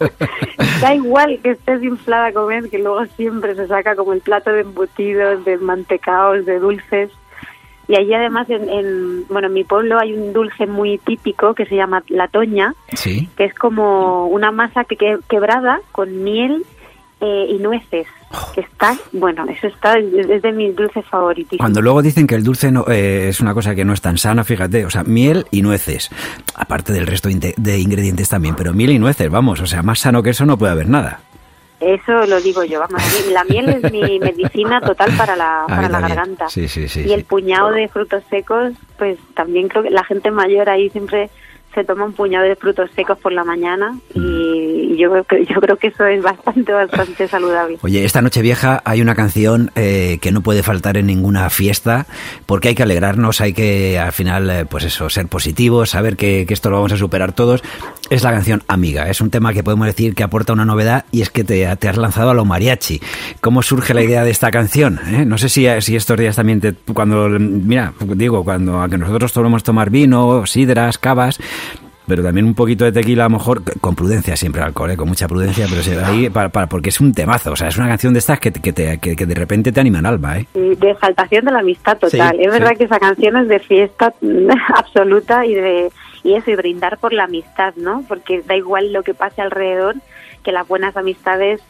[0.80, 4.52] da igual que estés inflada a comer, que luego siempre se saca como el plato
[4.52, 7.10] de embutidos, de mantecaos, de dulces.
[7.88, 11.74] Y allí además, en, bueno, en mi pueblo hay un dulce muy típico que se
[11.74, 16.64] llama la toña, que es como una masa que, quebrada con miel
[17.20, 18.06] eh, y nueces
[18.54, 21.58] que está, bueno, eso está, es de mis dulces favoritos.
[21.58, 24.18] Cuando luego dicen que el dulce no, eh, es una cosa que no es tan
[24.18, 26.10] sana, fíjate, o sea, miel y nueces,
[26.54, 30.22] aparte del resto de ingredientes también, pero miel y nueces, vamos, o sea, más sano
[30.22, 31.20] que eso no puede haber nada.
[31.82, 36.00] Eso lo digo yo, vamos, la miel es mi medicina total para la, para la
[36.00, 36.48] garganta.
[36.48, 40.30] Sí, sí, sí, y el puñado de frutos secos, pues también creo que la gente
[40.30, 41.28] mayor ahí siempre
[41.74, 45.88] se toma un puñado de frutos secos por la mañana y yo yo creo que
[45.88, 47.78] eso es bastante, bastante saludable.
[47.82, 52.06] Oye, esta noche vieja hay una canción eh, que no puede faltar en ninguna fiesta
[52.46, 56.46] porque hay que alegrarnos, hay que al final, eh, pues eso, ser positivos, saber que,
[56.52, 57.62] esto lo vamos a superar todos.
[58.10, 61.22] Es la canción Amiga, es un tema que podemos decir que aporta una novedad y
[61.22, 63.00] es que te, has lanzado a lo mariachi.
[63.40, 65.00] ¿Cómo surge la idea de esta canción?
[65.06, 65.24] Eh?
[65.24, 69.32] No sé si, si estos días también te, cuando, mira, digo, cuando a que nosotros
[69.32, 71.40] solemos tomar vino, sidras, cavas,
[72.06, 74.96] pero también un poquito de tequila a lo mejor con prudencia siempre alcohol, ¿eh?
[74.96, 77.88] con mucha prudencia, pero se ahí para, porque es un temazo, o sea, es una
[77.88, 80.46] canción de estas que, que, te, que, de repente te animan alma, ¿eh?
[80.54, 82.40] De exaltación de la amistad total.
[82.40, 84.12] es verdad que esa canción es de fiesta
[84.74, 85.90] absoluta y de
[86.24, 88.04] y eso y brindar por la amistad, ¿no?
[88.06, 89.96] Porque da igual lo que pase alrededor,
[90.44, 91.60] que las buenas amistades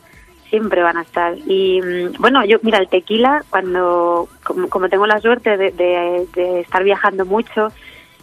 [0.51, 1.35] siempre van a estar.
[1.47, 6.85] Y mm, bueno, yo, mira, el tequila, cuando, como, tengo la suerte de, de estar
[6.85, 7.69] viajando mucho,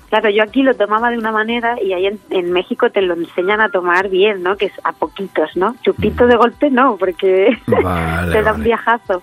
[0.09, 3.61] Claro, yo aquí lo tomaba de una manera y ahí en, México te lo enseñan
[3.61, 4.57] a tomar bien, ¿no?
[4.57, 5.75] Que es a poquitos, ¿no?
[5.83, 7.55] Chupito de golpe no, porque
[8.31, 9.21] te da un viajazo.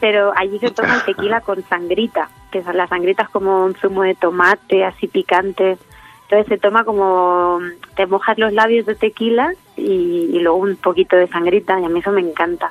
[0.00, 4.02] Pero allí se toma el tequila con sangrita, que la sangrita es como un zumo
[4.02, 5.76] de tomate, así picante.
[6.22, 7.58] Entonces se toma como,
[7.96, 11.98] te mojas los labios de tequila y, luego un poquito de sangrita y a mí
[11.98, 12.70] eso me encanta.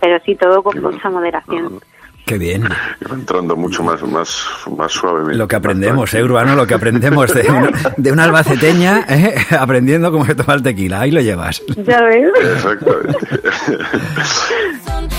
[0.00, 1.80] Pero sí, todo con mucha moderación.
[2.28, 2.68] Qué bien.
[3.10, 5.38] entrando mucho más, más, más suavemente.
[5.38, 10.12] Lo que aprendemos, eh, Urbano, lo que aprendemos de una, de una albaceteña, eh, aprendiendo
[10.12, 11.00] cómo se toma el tequila.
[11.00, 11.62] Ahí lo llevas.
[11.86, 12.28] Ya ves.
[12.54, 13.18] Exactamente.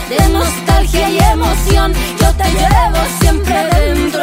[0.07, 4.19] De nostalgia y emoción, yo te llevo siempre dentro.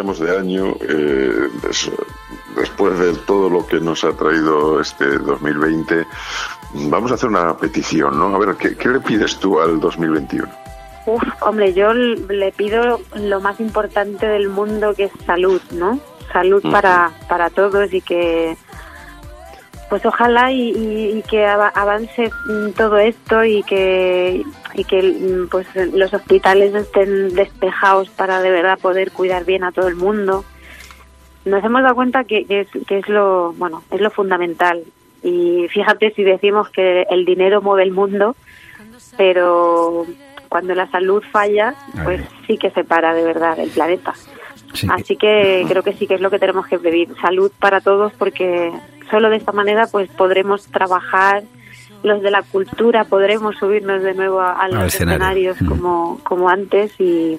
[0.00, 1.48] Cambiamos de año, eh,
[2.56, 6.06] después de todo lo que nos ha traído este 2020,
[6.88, 8.34] vamos a hacer una petición, ¿no?
[8.34, 10.48] A ver, ¿qué, le pides tú al 2021?
[11.04, 16.00] Uf, hombre, yo le pido lo más importante del mundo que es salud, ¿no?
[16.32, 18.56] Salud para, para todos y que
[19.90, 22.30] pues ojalá y, que avance
[22.76, 29.10] todo esto y que y que pues los hospitales estén despejados para de verdad poder
[29.10, 30.44] cuidar bien a todo el mundo.
[31.44, 34.80] Nos hemos dado cuenta que, es, que es lo bueno es lo fundamental.
[35.24, 38.36] Y fíjate si decimos que el dinero mueve el mundo,
[39.16, 40.06] pero
[40.48, 41.74] cuando la salud falla,
[42.04, 44.14] pues sí que se para de verdad el planeta.
[44.90, 48.12] Así que creo que sí que es lo que tenemos que pedir, salud para todos,
[48.12, 48.72] porque
[49.10, 51.42] solo de esta manera pues podremos trabajar
[52.02, 55.66] los de la cultura podremos subirnos de nuevo a, los escenarios mm.
[55.66, 57.38] como, como antes y,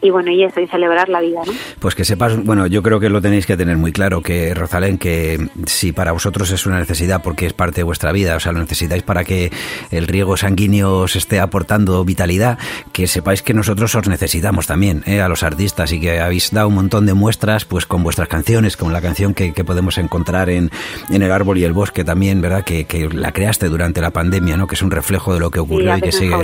[0.00, 1.52] y bueno, y eso, y celebrar la vida, ¿no?
[1.80, 4.98] Pues que sepas, bueno, yo creo que lo tenéis que tener muy claro, que Rosalén,
[4.98, 8.52] que si para vosotros es una necesidad porque es parte de vuestra vida, o sea,
[8.52, 9.50] lo necesitáis para que
[9.90, 12.58] el riego sanguíneo os esté aportando vitalidad,
[12.92, 15.20] que sepáis que nosotros os necesitamos también, ¿eh?
[15.20, 18.76] a los artistas, y que habéis dado un montón de muestras, pues con vuestras canciones,
[18.76, 20.70] con la canción que, podemos encontrar en,
[21.10, 22.62] en, El Árbol y el Bosque también, ¿verdad?
[22.62, 24.68] Que, que, la creaste durante la pandemia, ¿no?
[24.68, 26.36] Que es un reflejo de lo que ocurrió y que sigue,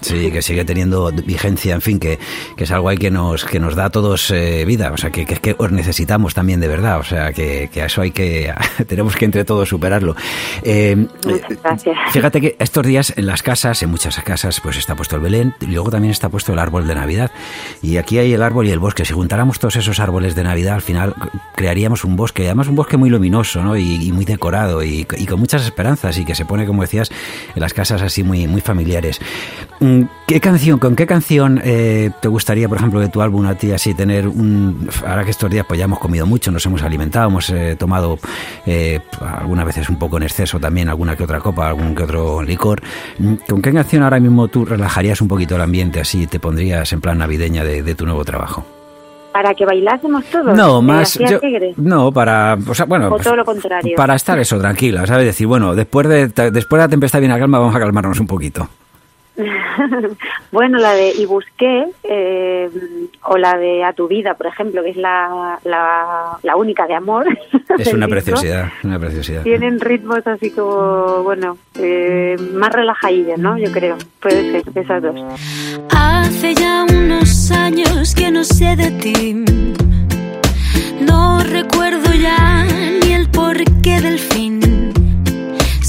[0.00, 2.20] sí, que sigue teniendo vigencia, en fin, que,
[2.56, 5.10] que es algo ahí que nos, que nos da a todos eh, vida, o sea,
[5.10, 8.52] que, que, os necesitamos también de verdad, o sea, que, que a eso hay que,
[8.86, 10.14] tenemos que entre todos superarlo.
[10.62, 11.96] Eh, Muchas gracias.
[12.12, 15.54] Fíjate que estos días en las casas, en muchas casas, pues está puesto el Belén
[15.60, 17.30] y luego también está puesto el árbol de Navidad.
[17.82, 19.04] Y aquí hay el árbol y el bosque.
[19.04, 21.14] Si juntáramos todos esos árboles de Navidad, al final
[21.54, 23.76] crearíamos un bosque, además un bosque muy luminoso, ¿no?
[23.76, 27.10] Y, muy decorado y, con muchas esperanzas y que se pone, como decías,
[27.54, 29.20] en las casas así muy, muy familiares.
[29.80, 33.54] Mm, ¿Qué canción, con qué canción eh, te gustaría, por ejemplo, de tu álbum a
[33.54, 34.88] ti así tener un...
[35.06, 38.18] Ahora que estos días pues ya hemos comido mucho, nos hemos alimentado, hemos eh, tomado
[38.64, 42.42] eh, algunas veces un poco en exceso también, alguna que otra copa, algún que otro
[42.42, 42.80] licor.
[43.48, 47.00] ¿Con qué canción ahora mismo tú relajarías un poquito el ambiente así te pondrías en
[47.00, 48.64] plan navideña de, tu nuevo trabajo?
[49.32, 50.56] para que bailásemos todos.
[50.56, 51.16] No, más.
[51.76, 52.58] no, para.
[52.66, 53.14] O sea, bueno.
[53.22, 53.94] todo lo contrario.
[53.96, 55.26] Para estar eso, tranquila, ¿sabes?
[55.26, 58.26] Decir, bueno, después de, después de la tempestad viene a calma, vamos a calmarnos un
[58.26, 58.68] poquito.
[60.52, 62.68] bueno, la de Y Busqué, eh,
[63.22, 67.26] o la de A tu vida, por ejemplo, que es la, la, única de amor.
[67.78, 69.42] Es una preciosidad, una preciosidad.
[69.42, 73.56] Tienen ritmos así como, bueno, eh, más relajadillos, ¿no?
[73.56, 75.14] Yo creo, puede ser, esas dos.
[75.94, 79.44] Hace ya unos años que no sé de ti.
[81.00, 84.97] No recuerdo ya ni el porqué del fin.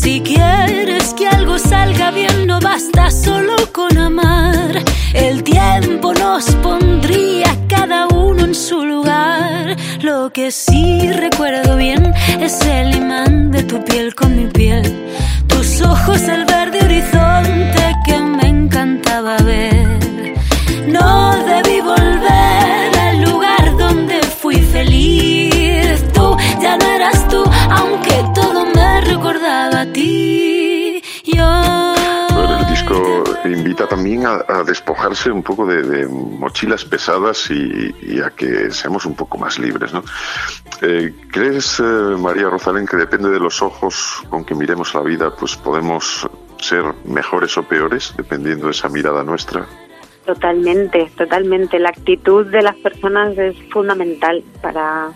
[0.01, 4.81] Si quieres que algo salga bien, no basta solo con amar.
[5.13, 9.75] El tiempo nos pondría cada uno en su lugar.
[10.01, 14.83] Lo que sí recuerdo bien es el imán de tu piel con mi piel.
[15.47, 19.99] Tus ojos, el verde horizonte que me encantaba ver.
[20.88, 26.01] No debí volver al lugar donde fui feliz.
[26.13, 27.18] Tú ya no eras
[27.71, 31.01] aunque todo me recordaba a ti.
[31.23, 31.95] Yo
[32.60, 39.05] el disco invita también a, despojarse un poco de, mochilas pesadas y, a que seamos
[39.05, 39.93] un poco más libres.
[39.93, 40.03] ¿no?
[40.82, 45.32] Eh, ¿Crees, eh, María Rosalén, que depende de los ojos con que miremos la vida,
[45.36, 46.27] pues podemos
[46.60, 49.65] ser mejores o peores dependiendo de esa mirada nuestra?
[50.25, 51.79] Totalmente, totalmente.
[51.79, 55.10] La actitud de las personas es fundamental para,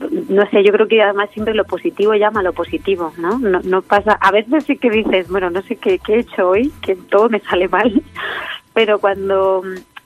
[0.00, 3.38] no sé, yo creo que además siempre lo positivo llama a lo positivo, ¿no?
[3.38, 6.72] No, pasa, a veces sí que dices, bueno, no sé qué, qué he hecho hoy,
[6.82, 8.02] que todo me sale mal,
[8.74, 9.62] pero cuando,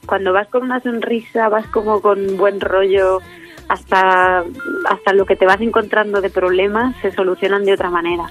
[0.06, 3.20] cuando vas con una sonrisa, vas como con buen rollo,
[3.68, 4.44] hasta,
[4.88, 8.26] hasta lo que te vas encontrando de problemas se solucionan de otra manera.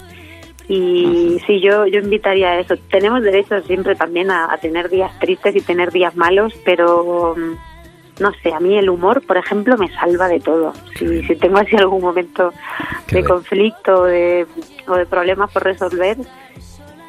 [0.67, 2.75] Y sí, yo, yo invitaría a eso.
[2.91, 7.35] Tenemos derecho siempre también a, a tener días tristes y tener días malos, pero
[8.19, 10.73] no sé, a mí el humor, por ejemplo, me salva de todo.
[10.97, 12.53] Si, si tengo así algún momento
[13.11, 14.47] de conflicto de,
[14.87, 16.17] o de problemas por resolver,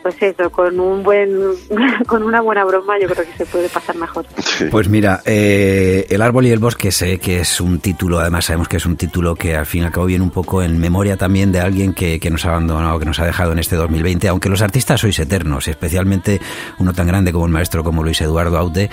[0.08, 1.30] pues eso, con un buen,
[2.06, 4.26] con una buena broma yo creo que se puede pasar mejor.
[4.70, 8.68] Pues mira, eh, El árbol y el bosque sé que es un título, además sabemos
[8.68, 11.16] que es un título que al fin y al cabo viene un poco en memoria
[11.16, 14.28] también de alguien que, que nos ha abandonado, que nos ha dejado en este 2020,
[14.28, 16.40] aunque los artistas sois eternos, especialmente
[16.78, 18.90] uno tan grande como el maestro como Luis Eduardo Aute.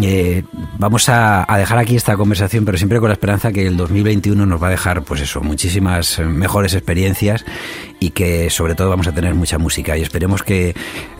[0.00, 0.44] Eh,
[0.78, 4.46] vamos a, a dejar aquí esta conversación, pero siempre con la esperanza que el 2021
[4.46, 7.44] nos va a dejar, pues eso, muchísimas mejores experiencias
[8.00, 10.74] y que sobre todo vamos a tener mucha música y esperemos que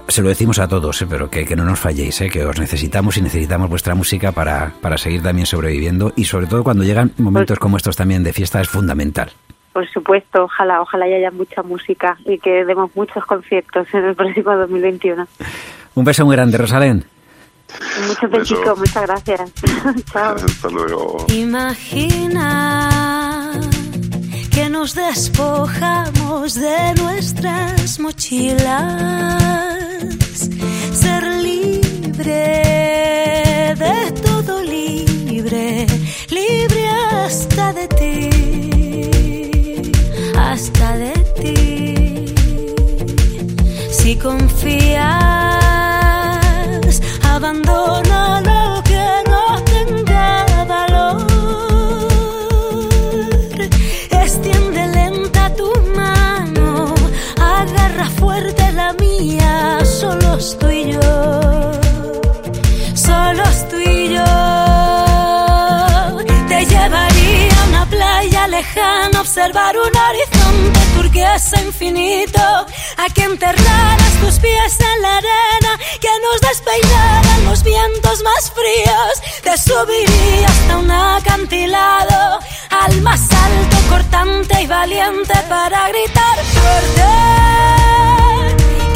[0.09, 1.07] se lo decimos a todos, ¿eh?
[1.09, 2.29] pero que, no nos falléis, ¿eh?
[2.29, 6.65] que os necesitamos y necesitamos vuestra música para, para seguir también sobreviviendo y sobre todo
[6.65, 9.31] cuando llegan momentos como estos también de fiesta es fundamental.
[9.73, 14.57] Por supuesto, ojalá, ojalá haya mucha música y que demos muchos conciertos en el próximo
[14.57, 15.29] 2021.
[15.95, 17.05] Un beso muy grande, Rosalén.
[18.09, 19.53] Muchos besitos, muchas gracias.
[20.13, 20.35] Chao.
[20.35, 21.25] Hasta luego.
[21.29, 22.91] Imagina
[24.51, 29.31] que nos despojamos de nuestras mochilas,
[30.93, 32.55] ser libre
[33.85, 35.87] de todo libre,
[36.31, 38.31] libre hasta de ti,
[40.37, 42.35] hasta de ti.
[43.93, 45.30] Si confías,
[60.41, 61.01] solo estoy yo.
[62.95, 64.25] Solo estoy yo.
[66.49, 72.41] Te llevaría a una playa lejana, observar un horizonte turquesa infinito.
[72.97, 79.23] A que enterraras tus pies en la arena, que nos despeinaran los vientos más fríos.
[79.43, 87.80] Te subiría hasta un acantilado, al más alto, cortante y valiente para gritar fuerte.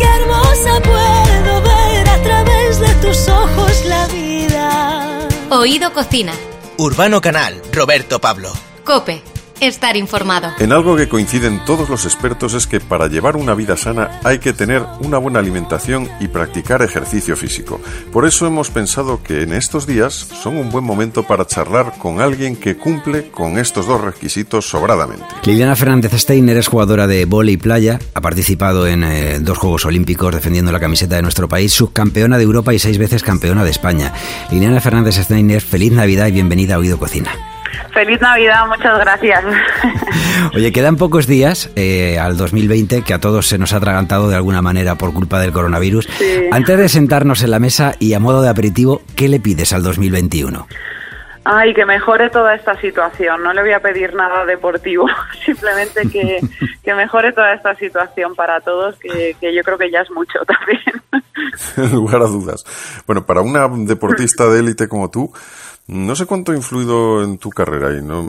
[0.04, 5.28] Qué hermosa puedo ver a través de tus ojos la vida.
[5.50, 6.32] Oído Cocina.
[6.76, 8.52] Urbano Canal, Roberto Pablo.
[8.84, 9.33] Cope.
[9.60, 10.52] Estar informado.
[10.58, 14.38] En algo que coinciden todos los expertos es que para llevar una vida sana hay
[14.38, 17.80] que tener una buena alimentación y practicar ejercicio físico.
[18.12, 22.20] Por eso hemos pensado que en estos días son un buen momento para charlar con
[22.20, 25.24] alguien que cumple con estos dos requisitos sobradamente.
[25.44, 30.34] Liliana Fernández Steiner es jugadora de vóley playa, ha participado en eh, dos Juegos Olímpicos
[30.34, 34.12] defendiendo la camiseta de nuestro país, subcampeona de Europa y seis veces campeona de España.
[34.50, 37.53] Liliana Fernández Steiner, feliz Navidad y bienvenida a Oído Cocina.
[37.92, 39.44] Feliz Navidad, muchas gracias.
[40.54, 44.36] Oye, quedan pocos días eh, al 2020 que a todos se nos ha atragantado de
[44.36, 46.08] alguna manera por culpa del coronavirus.
[46.18, 46.46] Sí.
[46.50, 49.82] Antes de sentarnos en la mesa y a modo de aperitivo, ¿qué le pides al
[49.82, 50.66] 2021?
[51.46, 53.42] Ay, que mejore toda esta situación.
[53.42, 55.06] No le voy a pedir nada deportivo,
[55.44, 56.40] simplemente que,
[56.82, 60.38] que mejore toda esta situación para todos, que, que yo creo que ya es mucho
[60.46, 61.24] también.
[61.56, 62.64] Sin lugar a dudas.
[63.06, 65.32] Bueno, para una deportista de élite como tú,
[65.86, 68.22] no sé cuánto ha influido en tu carrera y no,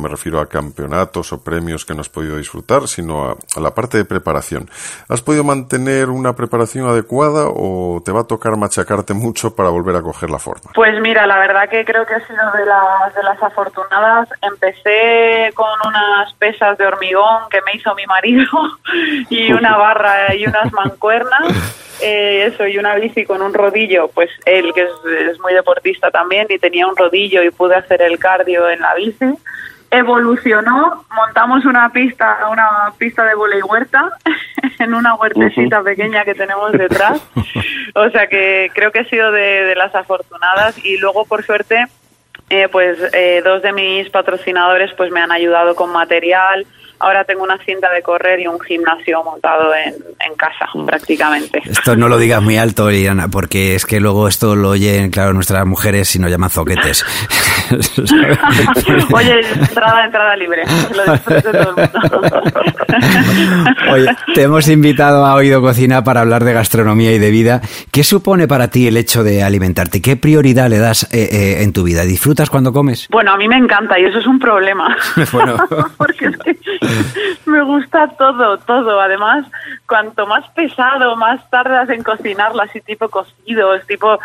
[0.00, 3.98] me refiero a campeonatos o premios que no has podido disfrutar, sino a, la parte
[3.98, 4.70] de preparación.
[5.10, 9.96] ¿Has podido mantener una preparación adecuada o te va a tocar machacarte mucho para volver
[9.96, 10.70] a coger la forma?
[10.74, 14.30] Pues mira, la verdad que creo que he sido de las afortunadas.
[14.40, 18.48] Empecé con unas pesas de hormigón que me hizo mi marido
[19.28, 21.82] y una barra y unas mancuernas.
[22.02, 24.90] Eh, eso, y una bici con un rodillo, pues él, que es,
[25.30, 28.94] es, muy deportista también, y tenía un rodillo y pude hacer el cardio en la
[28.94, 29.26] bici.
[29.90, 34.10] Evolucionó, montamos una pista, una pista de volei huerta,
[34.78, 35.84] en una huertecita uh -huh.
[35.84, 37.22] pequeña que tenemos detrás.
[37.94, 41.84] O sea que creo que he sido de, de las afortunadas y luego, por suerte,
[42.52, 46.66] eh, pues eh, dos de mis patrocinadores pues me han ayudado con material,
[47.02, 50.86] ahora tengo una cinta de correr y un gimnasio montado en, en casa, mm.
[50.86, 51.60] prácticamente.
[51.64, 55.32] Esto no lo digas muy alto, Liliana, porque es que luego esto lo oyen, claro,
[55.32, 57.04] nuestras mujeres y nos llaman zoquetes.
[59.12, 60.62] Oye, entrada, entrada libre.
[60.94, 62.42] Lo todo el mundo.
[63.92, 67.60] Oye, te hemos invitado a Oído Cocina para hablar de gastronomía y de vida.
[67.90, 70.00] ¿Qué supone para ti el hecho de alimentarte?
[70.00, 72.04] ¿Qué prioridad le das eh, eh, en tu vida?
[72.04, 73.08] ¿Disfrutas cuando comes?
[73.10, 74.96] Bueno, a mí me encanta y eso es un problema.
[75.32, 75.56] bueno.
[75.96, 76.30] porque
[77.46, 79.00] me gusta todo, todo.
[79.00, 79.46] Además,
[79.86, 84.18] cuanto más pesado, más tardas en cocinarlo, así tipo cocidos, tipo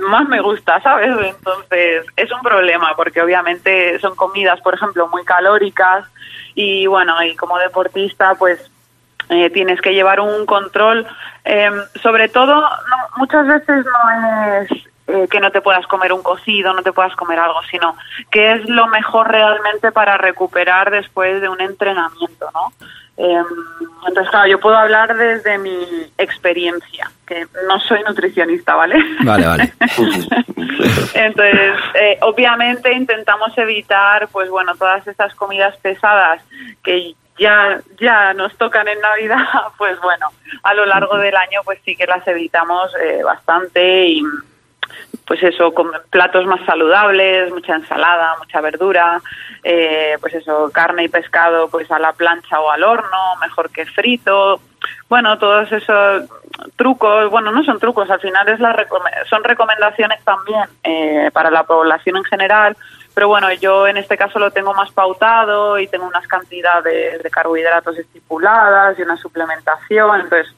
[0.00, 1.16] más me gusta, ¿sabes?
[1.22, 6.04] Entonces es un problema porque obviamente son comidas, por ejemplo, muy calóricas
[6.54, 8.70] y bueno, y como deportista, pues
[9.28, 11.06] eh, tienes que llevar un control.
[11.44, 11.70] Eh,
[12.02, 16.72] sobre todo, no, muchas veces no es eh, que no te puedas comer un cocido,
[16.72, 17.96] no te puedas comer algo, sino
[18.30, 22.72] que es lo mejor realmente para recuperar después de un entrenamiento, ¿no?
[23.16, 23.42] Eh,
[24.06, 29.02] entonces, claro, yo puedo hablar desde mi experiencia, que no soy nutricionista, ¿vale?
[29.24, 29.72] Vale, vale.
[31.14, 36.40] entonces, eh, obviamente intentamos evitar, pues bueno, todas esas comidas pesadas
[36.84, 39.46] que ya ya nos tocan en Navidad,
[39.78, 40.28] pues bueno,
[40.62, 44.22] a lo largo del año pues sí que las evitamos eh, bastante y
[45.26, 49.20] pues eso, con platos más saludables, mucha ensalada, mucha verdura,
[49.62, 53.84] eh, pues eso, carne y pescado pues a la plancha o al horno, mejor que
[53.86, 54.60] frito.
[55.08, 56.24] Bueno, todos esos
[56.76, 58.86] trucos, bueno, no son trucos, al final es la
[59.28, 62.76] son recomendaciones también eh, para la población en general,
[63.14, 67.30] pero bueno, yo en este caso lo tengo más pautado y tengo unas cantidades de
[67.30, 70.54] carbohidratos estipuladas y una suplementación, entonces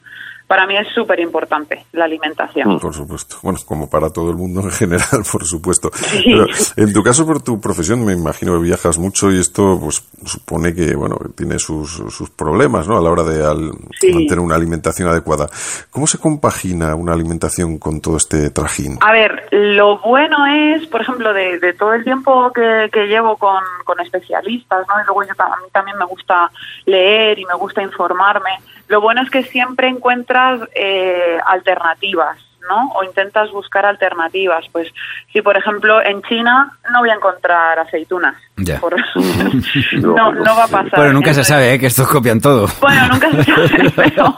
[0.51, 2.77] para mí es súper importante la alimentación.
[2.77, 3.37] Por supuesto.
[3.41, 5.89] Bueno, como para todo el mundo en general, por supuesto.
[5.93, 6.23] Sí.
[6.25, 10.05] Pero en tu caso, por tu profesión, me imagino que viajas mucho y esto pues
[10.25, 12.97] supone que, bueno, tiene sus, sus problemas, ¿no?
[12.97, 14.11] A la hora de al, sí.
[14.11, 15.47] mantener una alimentación adecuada.
[15.89, 18.97] ¿Cómo se compagina una alimentación con todo este trajín?
[18.99, 23.37] A ver, lo bueno es, por ejemplo, de, de todo el tiempo que, que llevo
[23.37, 25.01] con, con, especialistas, ¿no?
[25.01, 26.51] Y luego yo, a mí también me gusta
[26.85, 28.51] leer y me gusta informarme
[28.91, 32.37] lo bueno es que siempre encuentras eh, alternativas.
[32.69, 32.91] ¿no?
[32.93, 34.63] O intentas buscar alternativas.
[34.71, 34.87] Pues
[35.33, 38.35] si, por ejemplo, en China no voy a encontrar aceitunas.
[38.57, 38.79] Ya.
[38.79, 38.95] Por-
[39.93, 40.95] no, no va a pasar.
[40.95, 41.79] Bueno, nunca se sabe, ¿eh?
[41.79, 42.67] que estos copian todo.
[42.79, 44.37] Bueno, nunca se sabe, pero,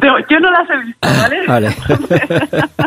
[0.00, 1.46] pero yo no las he visto, ¿vale?
[1.46, 1.76] Vale.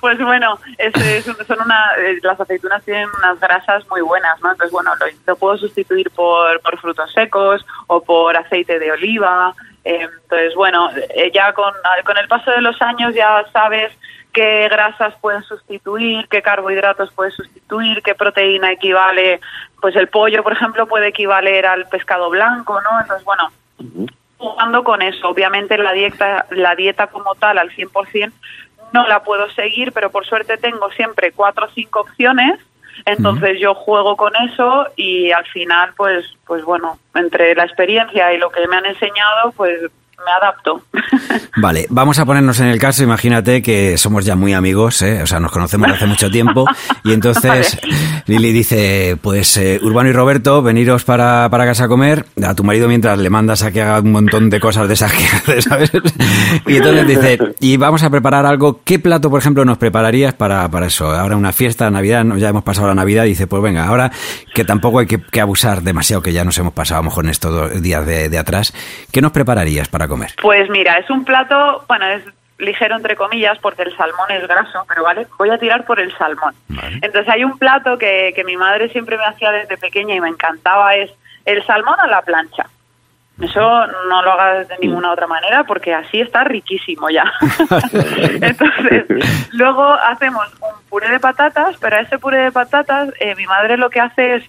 [0.00, 4.52] Pues bueno, es, es son una, eh, las aceitunas tienen unas grasas muy buenas, ¿no?
[4.52, 9.52] Entonces, bueno, lo, lo puedo sustituir por, por frutos secos o por aceite de oliva.
[9.88, 11.72] Entonces, bueno, eh, ya con,
[12.04, 13.92] con el paso de los años ya sabes
[14.32, 19.40] qué grasas puedes sustituir, qué carbohidratos puedes sustituir, qué proteína equivale.
[19.80, 23.00] Pues el pollo, por ejemplo, puede equivaler al pescado blanco, ¿no?
[23.00, 23.50] Entonces, bueno,
[24.36, 25.28] jugando con eso.
[25.28, 28.32] Obviamente la dieta, la dieta como tal al 100%
[28.92, 32.60] no la puedo seguir, pero por suerte tengo siempre cuatro o cinco opciones.
[33.04, 38.38] Entonces yo juego con eso y al final, pues, pues bueno, entre la experiencia y
[38.38, 39.80] lo que me han enseñado, pues
[40.24, 40.82] me adapto.
[41.56, 45.22] Vale, vamos a ponernos en el caso, imagínate que somos ya muy amigos, ¿eh?
[45.22, 46.66] o sea, nos conocemos hace mucho tiempo,
[47.04, 47.78] y entonces
[48.26, 52.64] Lili dice, pues eh, Urbano y Roberto, veniros para, para casa a comer, a tu
[52.64, 55.62] marido mientras le mandas a que haga un montón de cosas de esas que hace,
[55.68, 55.90] ¿sabes?
[56.66, 60.68] Y entonces dice, y vamos a preparar algo, ¿qué plato, por ejemplo, nos prepararías para,
[60.68, 61.10] para eso?
[61.10, 64.10] Ahora una fiesta, Navidad, ya hemos pasado la Navidad, y dice, pues venga, ahora
[64.54, 67.24] que tampoco hay que, que abusar demasiado, que ya nos hemos pasado a lo mejor
[67.24, 68.72] en estos dos días de, de atrás,
[69.12, 70.34] ¿qué nos prepararías para comer?
[70.40, 72.24] Pues mira, es un plato, bueno, es
[72.58, 76.16] ligero entre comillas porque el salmón es graso, pero vale, voy a tirar por el
[76.16, 76.54] salmón.
[77.00, 80.28] Entonces hay un plato que, que mi madre siempre me hacía desde pequeña y me
[80.28, 81.10] encantaba, es
[81.44, 82.66] el salmón a la plancha.
[83.40, 87.32] Eso no lo hagas de ninguna otra manera porque así está riquísimo ya.
[88.42, 89.04] Entonces,
[89.52, 93.76] luego hacemos un puré de patatas, pero a ese puré de patatas eh, mi madre
[93.76, 94.44] lo que hace es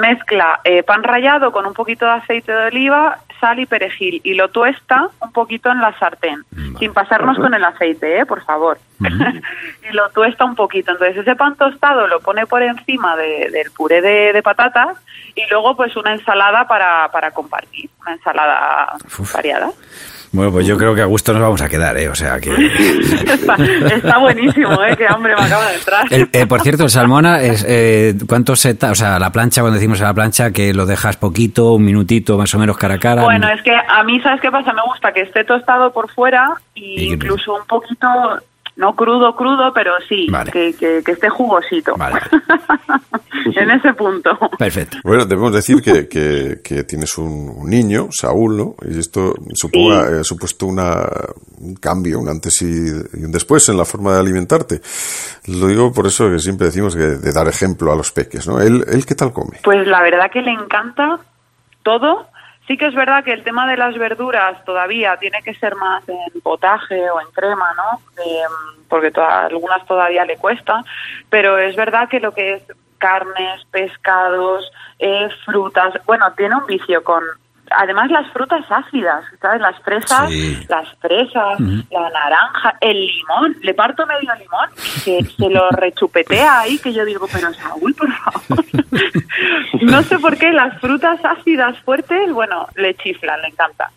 [0.00, 4.34] mezcla eh, pan rallado con un poquito de aceite de oliva, sal y perejil y
[4.34, 6.44] lo tuesta un poquito en la sartén,
[6.78, 8.26] sin pasarnos con el aceite, ¿eh?
[8.26, 8.78] por favor.
[9.00, 10.92] y lo tuesta un poquito.
[10.92, 14.98] Entonces ese pan tostado lo pone por encima de- del puré de, de patatas
[15.34, 18.92] y luego pues una ensalada para, para compartir, una ensalada
[19.34, 19.70] variada.
[20.32, 22.08] Bueno, pues yo creo que a gusto nos vamos a quedar, ¿eh?
[22.08, 22.50] O sea que...
[22.54, 23.56] está,
[23.94, 24.94] está buenísimo, ¿eh?
[24.96, 26.06] qué hambre me acaba de entrar.
[26.10, 28.74] El- eh, por cierto, el salmona, es, eh, ¿cuánto se...
[28.74, 31.84] ta- O sea, la plancha, cuando decimos a la plancha, que lo dejas poquito, un
[31.84, 33.22] minutito más o menos cara a cara.
[33.24, 34.72] Bueno, es que a mí, ¿sabes qué pasa?
[34.72, 38.06] Me gusta que esté tostado por fuera y incluso un poquito,
[38.80, 41.94] no crudo, crudo, pero sí, que, que- que esté jugosito.
[43.56, 44.30] en ese punto.
[44.58, 44.98] Perfecto.
[45.04, 48.74] Bueno, debemos decir que, que, que tienes un, un niño, Saúl, ¿no?
[48.88, 51.06] Y esto supongo ha supuesto una,
[51.58, 54.80] un cambio, un antes y, y un después en la forma de alimentarte.
[55.46, 58.60] Lo digo por eso que siempre decimos que de dar ejemplo a los peques, ¿no?
[58.60, 59.58] ¿Él, él qué tal come?
[59.62, 61.18] Pues la verdad que le encanta
[61.82, 62.26] todo.
[62.70, 66.08] Sí que es verdad que el tema de las verduras todavía tiene que ser más
[66.08, 68.00] en potaje o en crema, ¿no?
[68.24, 70.84] Em, porque algunas todavía le cuesta,
[71.28, 72.62] pero es verdad que lo que es
[72.98, 77.24] carnes, pescados, eh, frutas, bueno, tiene un vicio con
[77.70, 79.60] además las frutas ácidas, ¿sabes?
[79.60, 80.30] Las fresas,
[80.68, 81.60] las fresas,
[81.90, 86.92] la naranja, el limón, le parto medio limón y se, se lo rechupetea ahí que
[86.92, 88.64] yo digo, pero Saúl, por favor.
[89.80, 93.90] No sé por qué las frutas ácidas fuertes, bueno, le chiflan, le encanta.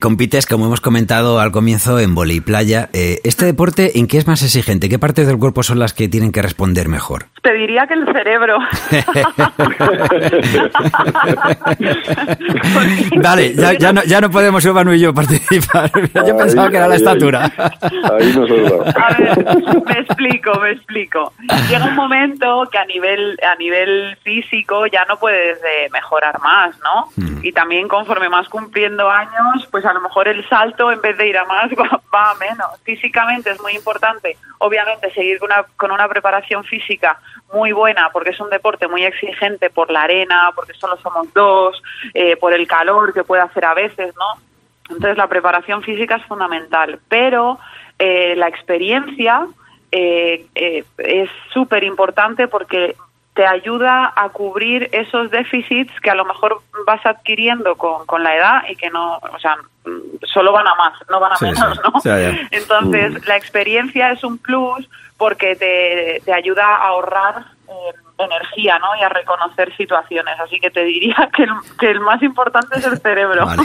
[0.00, 2.88] Compites, como hemos comentado al comienzo, en vóley playa.
[2.92, 4.88] Eh, ¿Este deporte en qué es más exigente?
[4.88, 7.26] ¿Qué partes del cuerpo son las que tienen que responder mejor?
[7.42, 8.58] Te diría que el cerebro.
[13.22, 15.90] Vale, ya, ya no, ya no podemos Urbano y yo participar.
[16.26, 17.44] Yo pensaba que era la estatura.
[17.44, 18.84] Ahí nos has dado.
[18.96, 21.32] A ver, me explico, me explico.
[21.68, 26.76] Llega un momento que a nivel a nivel físico ya no puedes eh, mejorar más,
[26.80, 27.10] ¿no?
[27.42, 31.28] Y también conforme más cumpliendo años, pues a lo mejor el salto en vez de
[31.28, 32.80] ir a más va, va a menos.
[32.82, 37.18] Físicamente es muy importante, obviamente, seguir con una, con una preparación física
[37.52, 41.80] muy buena porque es un deporte muy exigente por la arena, porque solo somos dos,
[42.14, 44.42] eh, por el calor que puede hacer a veces, ¿no?
[44.88, 47.58] Entonces la preparación física es fundamental, pero
[47.98, 49.46] eh, la experiencia
[49.90, 52.96] eh, eh, es súper importante porque
[53.34, 58.34] te ayuda a cubrir esos déficits que a lo mejor vas adquiriendo con, con la
[58.34, 61.44] edad y que no, o sea, mm, solo van a más, no van a Sí,
[61.44, 62.12] menos, ¿no?
[62.50, 64.88] Entonces, la experiencia es un plus
[65.18, 68.96] porque te, te ayuda a ahorrar eh, energía, ¿no?
[68.98, 70.34] Y a reconocer situaciones.
[70.40, 73.46] Así que te diría que el, que el más importante es el cerebro.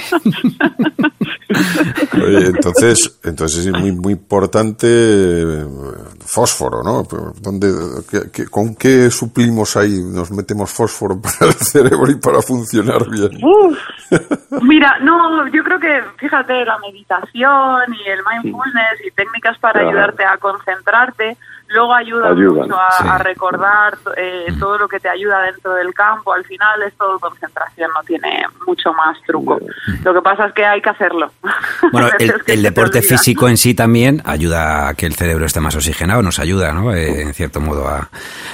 [2.13, 5.65] Oye, entonces, entonces es muy, muy importante eh,
[6.25, 7.03] fósforo, ¿no?
[7.41, 7.67] ¿Dónde,
[8.09, 9.99] qué- qué- ¿Con qué suplimos ahí?
[10.01, 13.31] Nos metemos fósforo para el cerebro y para funcionar bien.
[13.43, 13.77] Uf.
[14.61, 19.89] Mira, no, yo creo que, fíjate, la meditación y el mindfulness y técnicas para Claro.
[19.89, 21.37] ayudarte a concentrarte,
[21.73, 23.03] luego Ayudan, mucho a, sí.
[23.07, 26.33] a recordar eh, todo lo que te ayuda dentro del campo.
[26.33, 29.59] Al final es todo concentración, no tiene mucho más truco.
[30.03, 31.31] Lo que pasa es que hay que hacerlo.
[31.91, 32.07] Bueno,
[32.47, 36.39] el, deporte físico en sí también ayuda a que el cerebro esté más oxigenado, nos
[36.39, 36.93] ayuda, ¿no?
[36.93, 38.07] Eh, en cierto modo, a,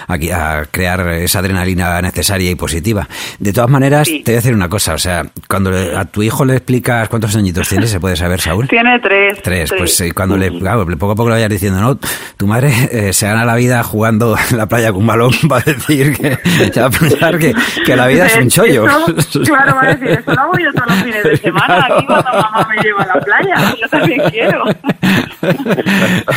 [0.08, 3.08] a- a crear esa adrenalina necesaria y positiva.
[3.38, 6.24] De todas maneras, te voy a decir una cosa, o sea, cuando le- a tu
[6.24, 8.68] hijo le explicas cuántos añitos tienes, ¿se puede saber, Saúl?
[8.70, 9.40] Tiene tres.
[9.44, 12.00] Tres, pues eh, cuando le, claro, poco a poco le vayas diciendo, no,
[12.38, 15.58] tu madre eh, se gana la vida jugando en la playa con un balón, va
[15.58, 17.54] a decir que, va a pensar que,
[17.86, 18.86] que la vida es un chollo.
[19.18, 22.06] Eso, claro, va a decir, eso lo hago yo todos los fines de semana aquí
[22.06, 23.76] cuando mamá me lleva a la playa.
[23.80, 24.64] Yo también quiero.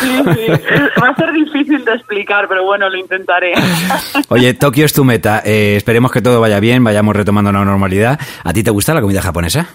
[0.01, 0.47] Sí, sí.
[1.01, 3.55] Va a ser difícil de explicar, pero bueno, lo intentaré.
[4.29, 5.43] Oye, Tokio es tu meta.
[5.45, 8.18] Eh, esperemos que todo vaya bien, vayamos retomando la normalidad.
[8.45, 9.66] ¿A ti te gusta la comida japonesa?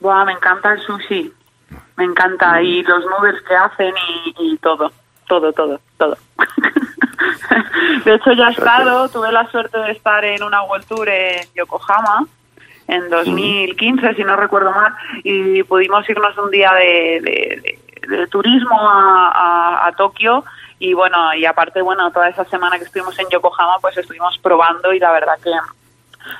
[0.00, 1.32] Buah, me encanta el sushi.
[1.96, 2.60] Me encanta.
[2.60, 3.94] Y los noodles que hacen
[4.36, 4.90] y, y todo.
[5.26, 6.16] Todo, todo, todo.
[8.04, 11.46] De hecho, ya he estado, tuve la suerte de estar en una World Tour en
[11.54, 12.26] Yokohama
[12.88, 17.78] en 2015, si no recuerdo mal, y pudimos irnos un día de, de- de-
[18.16, 20.44] de turismo a, a- a Tokio
[20.78, 24.92] y bueno, y aparte, bueno, toda esa semana que estuvimos en Yokohama, pues estuvimos probando
[24.92, 25.50] y la verdad que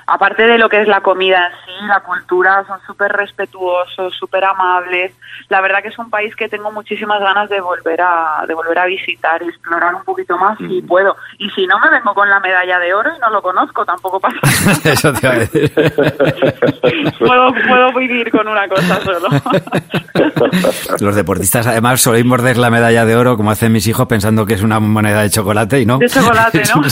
[0.06, 4.44] aparte de lo que es la comida en sí, la cultura, son súper respetuosos, súper
[4.44, 5.12] amables.
[5.48, 8.78] La verdad que es un país que tengo muchísimas ganas de volver a, de volver
[8.78, 11.16] a visitar y explorar un poquito más si puedo.
[11.38, 14.20] Y si no, me vengo con la medalla de oro y no lo conozco, tampoco
[14.20, 14.92] pasa nada.
[14.92, 15.72] Eso te iba a decir.
[17.18, 19.28] puedo, puedo vivir con una cosa solo.
[21.00, 24.54] Los deportistas además soléis morder la medalla de oro como hacen mis hijos pensando que
[24.54, 25.98] es una moneda de chocolate y no.
[25.98, 26.84] De chocolate, ¿no?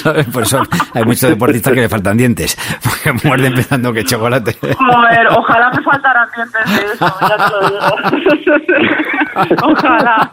[0.42, 0.62] Eso
[0.94, 4.56] hay muchos deportistas que le faltan dientes, porque muerden pensando que chocolate.
[4.60, 7.96] Joder, ojalá me faltaran dientes de eso, ya te lo digo.
[9.62, 10.32] ojalá.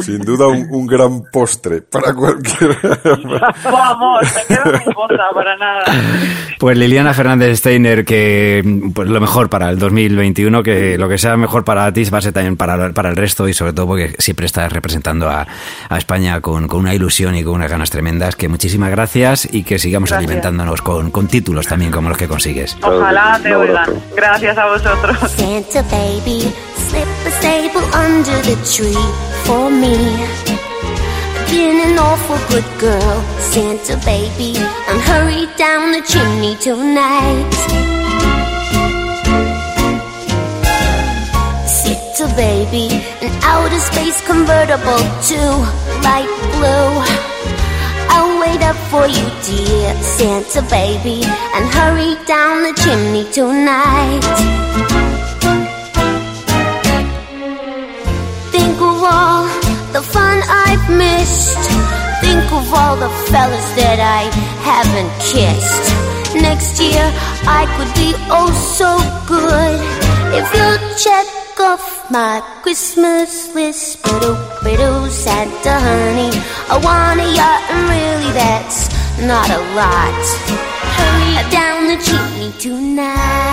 [0.00, 2.76] Sin duda un, un gran postre para cualquier...
[3.64, 4.92] Vamos, me quedo sin
[5.34, 5.84] para nada.
[6.58, 8.62] Pues Liliana Fernández Steiner, que
[8.94, 12.20] pues lo mejor para el 2021, que lo que sea mejor para ti va a
[12.20, 15.46] ser también para, para el resto y sobre todo porque siempre estás representando a,
[15.88, 18.36] a España con, con una ilusión y con unas ganas tremendas.
[18.36, 20.28] Que muchísimas gracias y que sigamos Gracias.
[20.28, 22.76] alimentándonos con, con títulos también como los que consigues.
[22.82, 24.00] Ojalá te oigan.
[24.14, 25.16] Gracias a vosotros.
[25.36, 28.94] Santa baby, slip a stable under the tree
[29.44, 29.96] for me.
[31.50, 34.56] Been an awful good girl, Santa baby,
[34.88, 37.50] and hurry down the chimney tonight.
[41.66, 42.88] Santa baby,
[43.20, 45.40] an outer space convertible to
[46.04, 47.29] light blue.
[48.50, 51.22] Wait up for you, dear Santa baby,
[51.54, 54.24] and hurry down the chimney tonight.
[58.50, 59.44] Think of all
[59.92, 61.89] the fun I've missed.
[62.20, 64.28] Think of all the fellas that I
[64.62, 65.86] haven't kissed.
[66.34, 67.06] Next year
[67.48, 69.80] I could be oh so good
[70.38, 71.26] if you'll check
[71.60, 74.02] off my Christmas list.
[74.04, 76.30] Biddle, biddle, Santa honey,
[76.68, 78.88] I want a yacht and really that's
[79.26, 80.22] not a lot.
[80.96, 83.49] Hurry down the chimney tonight.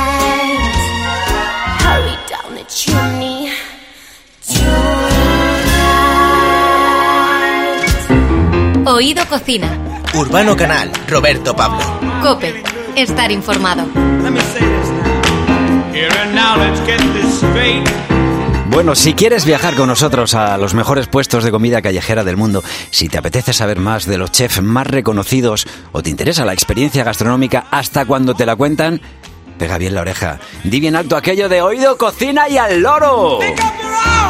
[8.97, 9.77] Oído Cocina.
[10.15, 11.77] Urbano Canal, Roberto Pablo.
[12.23, 12.63] Cope.
[12.95, 13.85] Estar informado.
[18.71, 22.63] Bueno, si quieres viajar con nosotros a los mejores puestos de comida callejera del mundo,
[22.89, 27.03] si te apetece saber más de los chefs más reconocidos o te interesa la experiencia
[27.03, 28.99] gastronómica hasta cuando te la cuentan,
[29.57, 30.39] pega bien la oreja.
[30.63, 33.39] Di bien alto aquello de oído, cocina y al loro.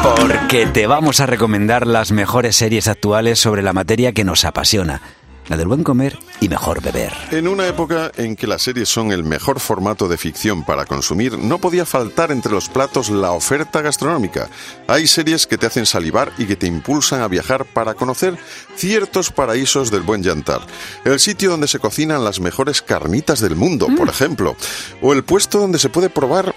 [0.02, 5.02] Porque te vamos a recomendar las mejores series actuales sobre la materia que nos apasiona,
[5.48, 7.12] la del buen comer y mejor beber.
[7.30, 11.38] En una época en que las series son el mejor formato de ficción para consumir,
[11.38, 14.48] no podía faltar entre los platos la oferta gastronómica.
[14.86, 18.38] Hay series que te hacen salivar y que te impulsan a viajar para conocer
[18.76, 20.60] ciertos paraísos del buen yantar.
[21.04, 24.56] El sitio donde se cocinan las mejores carnitas del mundo, por ejemplo.
[25.02, 26.54] O el puesto donde se puede probar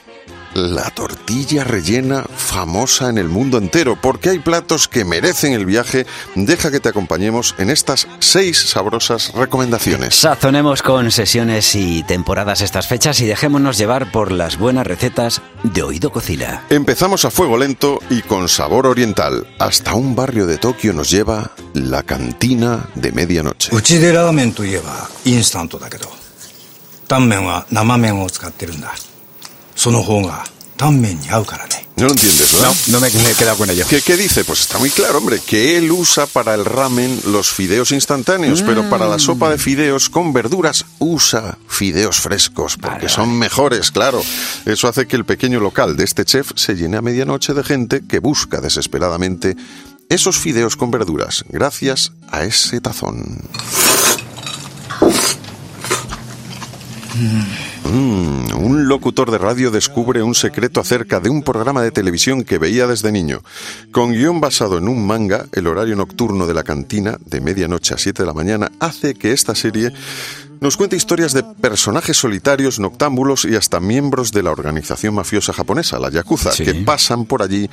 [0.54, 6.06] la tortilla rellena famosa en el mundo entero, porque hay platos que merecen el viaje.
[6.34, 10.14] Deja que te acompañemos en estas seis sabrosas recomendaciones.
[10.14, 15.82] Sazonemos con sesiones y temporadas estas fechas y dejémonos llevar por las buenas recetas de
[15.82, 16.64] Oído Cocina.
[16.70, 19.46] Empezamos a fuego lento y con sabor oriental.
[19.58, 23.70] Hasta un barrio de Tokio nos lleva la cantina de medianoche.
[23.72, 26.06] うちでラーメンといえばインスタントだけど
[27.08, 28.94] タンメンは生麺を使ってるんだ
[29.80, 30.44] その方が
[30.76, 32.74] タンメンに合うからね No lo entiendes, ¿verdad?
[32.88, 33.86] No, no me, me he quedado con ello.
[33.88, 34.44] ¿Qué, ¿Qué dice?
[34.44, 38.90] Pues está muy claro, hombre, que él usa para el ramen los fideos instantáneos, pero
[38.90, 44.22] para la sopa de fideos con verduras usa fideos frescos, porque son mejores, claro.
[44.66, 48.02] Eso hace que el pequeño local de este chef se llene a medianoche de gente
[48.06, 49.56] que busca desesperadamente
[50.10, 53.40] esos fideos con verduras, gracias a ese tazón.
[57.14, 57.44] Mm,
[57.93, 62.87] un locutor de radio descubre un secreto acerca de un programa de televisión que veía
[62.87, 63.41] desde niño.
[63.91, 67.97] Con guion basado en un manga, el horario nocturno de la cantina, de medianoche a
[67.97, 69.91] 7 de la mañana, hace que esta serie
[70.61, 75.97] nos cuente historias de personajes solitarios, noctámbulos y hasta miembros de la organización mafiosa japonesa,
[75.99, 76.63] la Yakuza, Sí.
[76.63, 77.69] que pasan por allí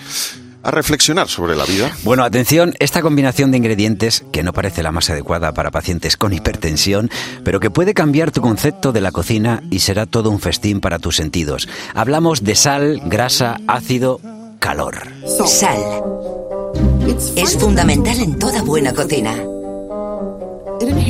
[0.63, 1.91] a reflexionar sobre la vida.
[2.03, 6.33] Bueno, atención, esta combinación de ingredientes, que no parece la más adecuada para pacientes con
[6.33, 7.11] hipertensión,
[7.45, 10.99] pero que puede cambiar tu concepto de la cocina y será todo un festín para
[10.99, 11.69] tus sentidos.
[11.95, 14.21] Hablamos de sal, grasa, ácido,
[14.59, 14.99] calor.
[15.47, 15.79] Sal.
[17.37, 19.35] Es fundamental en toda buena cocina.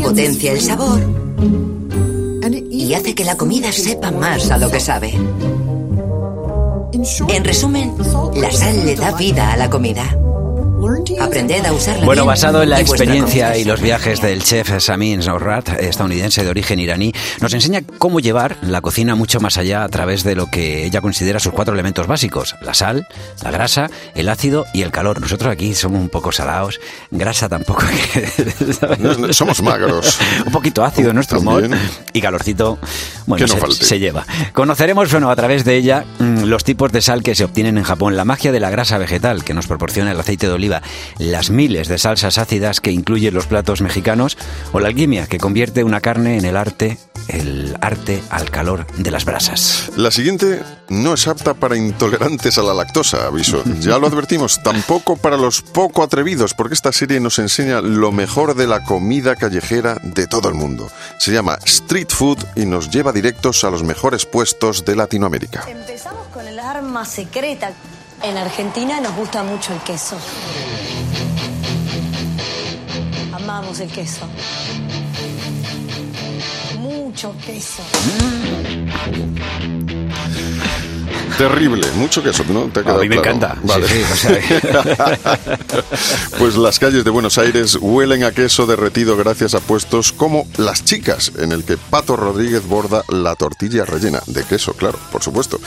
[0.02, 1.18] Potencia el sabor
[2.88, 5.12] y hace que la comida sepa más a lo que sabe.
[7.28, 7.94] En resumen,
[8.34, 10.04] la sal le da vida a la comida.
[11.20, 15.22] Aprended a usarla Bueno, bien basado en la experiencia y los viajes del chef Samin
[15.22, 19.88] Zohrat, estadounidense de origen iraní, nos enseña cómo llevar la cocina mucho más allá a
[19.88, 23.08] través de lo que ella considera sus cuatro elementos básicos: la sal,
[23.42, 25.20] la grasa, el ácido y el calor.
[25.20, 26.78] Nosotros aquí somos un poco salados,
[27.10, 27.82] grasa tampoco.
[29.00, 30.18] no, somos magros.
[30.46, 31.68] un poquito ácido en nuestro humor
[32.12, 32.78] y calorcito,
[33.26, 34.24] bueno, Que no se, se lleva.
[34.52, 37.84] Conoceremos, bueno, a través de ella mm, los tipos de sal que se obtienen en
[37.84, 40.67] Japón, la magia de la grasa vegetal que nos proporciona el aceite de oliva,
[41.18, 44.36] las miles de salsas ácidas que incluyen los platos mexicanos
[44.72, 46.98] o la alquimia que convierte una carne en el arte,
[47.28, 49.90] el arte al calor de las brasas.
[49.96, 53.62] La siguiente no es apta para intolerantes a la lactosa, aviso.
[53.80, 58.54] Ya lo advertimos, tampoco para los poco atrevidos, porque esta serie nos enseña lo mejor
[58.54, 60.90] de la comida callejera de todo el mundo.
[61.18, 65.64] Se llama Street Food y nos lleva directos a los mejores puestos de Latinoamérica.
[65.68, 67.72] Empezamos con el arma secreta.
[68.22, 70.16] En Argentina nos gusta mucho el queso.
[73.68, 74.26] Amamos el queso.
[76.78, 77.82] Mucho queso.
[81.36, 82.62] Terrible, mucho queso, ¿no?
[82.64, 83.36] ¿Te ha A quedado mí me claro?
[83.36, 83.60] encanta.
[83.62, 83.86] Vale.
[83.86, 85.18] Sí, sí, o sea,
[86.38, 90.84] pues las calles de Buenos Aires huelen a queso derretido gracias a puestos como Las
[90.84, 95.60] Chicas, en el que Pato Rodríguez borda la tortilla rellena de queso, claro, por supuesto.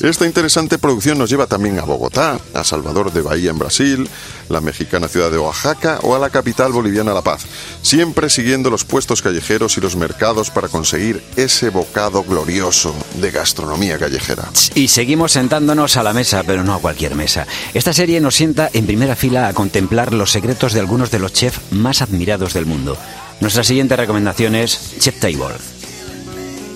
[0.00, 4.08] Esta interesante producción nos lleva también a Bogotá, a Salvador de Bahía en Brasil,
[4.52, 7.46] la mexicana ciudad de Oaxaca o a la capital boliviana La Paz,
[7.80, 13.98] siempre siguiendo los puestos callejeros y los mercados para conseguir ese bocado glorioso de gastronomía
[13.98, 14.48] callejera.
[14.74, 17.46] Y seguimos sentándonos a la mesa, pero no a cualquier mesa.
[17.74, 21.32] Esta serie nos sienta en primera fila a contemplar los secretos de algunos de los
[21.32, 22.96] chefs más admirados del mundo.
[23.40, 25.56] Nuestra siguiente recomendación es Chef Table.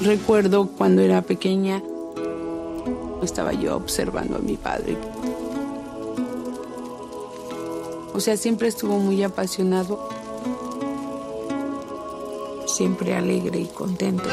[0.03, 1.83] Recuerdo cuando era pequeña,
[3.23, 4.97] estaba yo observando a mi padre.
[8.17, 10.09] O sea, siempre estuvo muy apasionado,
[12.67, 14.25] siempre alegre y contento.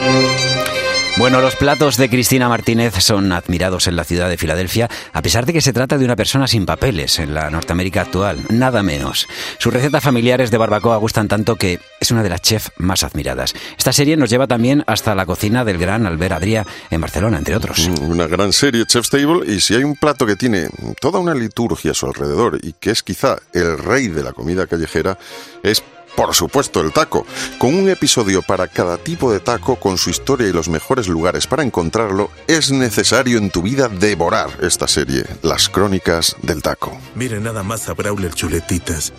[1.16, 5.45] Bueno, los platos de Cristina Martínez son admirados en la ciudad de Filadelfia, a pesar
[5.45, 9.28] de que se trata de una persona sin papeles en la Norteamérica actual, nada menos.
[9.59, 13.53] Sus recetas familiares de barbacoa gustan tanto que es una de las chefs más admiradas.
[13.78, 17.55] Esta serie nos lleva también hasta la cocina del gran Albert Adrià en Barcelona, entre
[17.55, 17.88] otros.
[17.88, 20.68] Mm, Una gran serie, Chef's Table, y si hay un plato que tiene
[20.99, 24.66] toda una liturgia a su alrededor y que es quizá el rey de la comida
[24.66, 25.20] callejera,
[25.61, 25.84] es
[26.16, 27.26] por supuesto el taco,
[27.57, 31.47] con un episodio para cada tipo de taco con su historia y los mejores lugares
[31.47, 36.97] para encontrarlo, es necesario en tu vida devorar esta serie, Las Crónicas del Taco.
[37.16, 39.14] Mire nada más a Brawler Chuletitas,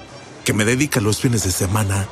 [0.45, 2.07] que me dedica los fines de semana.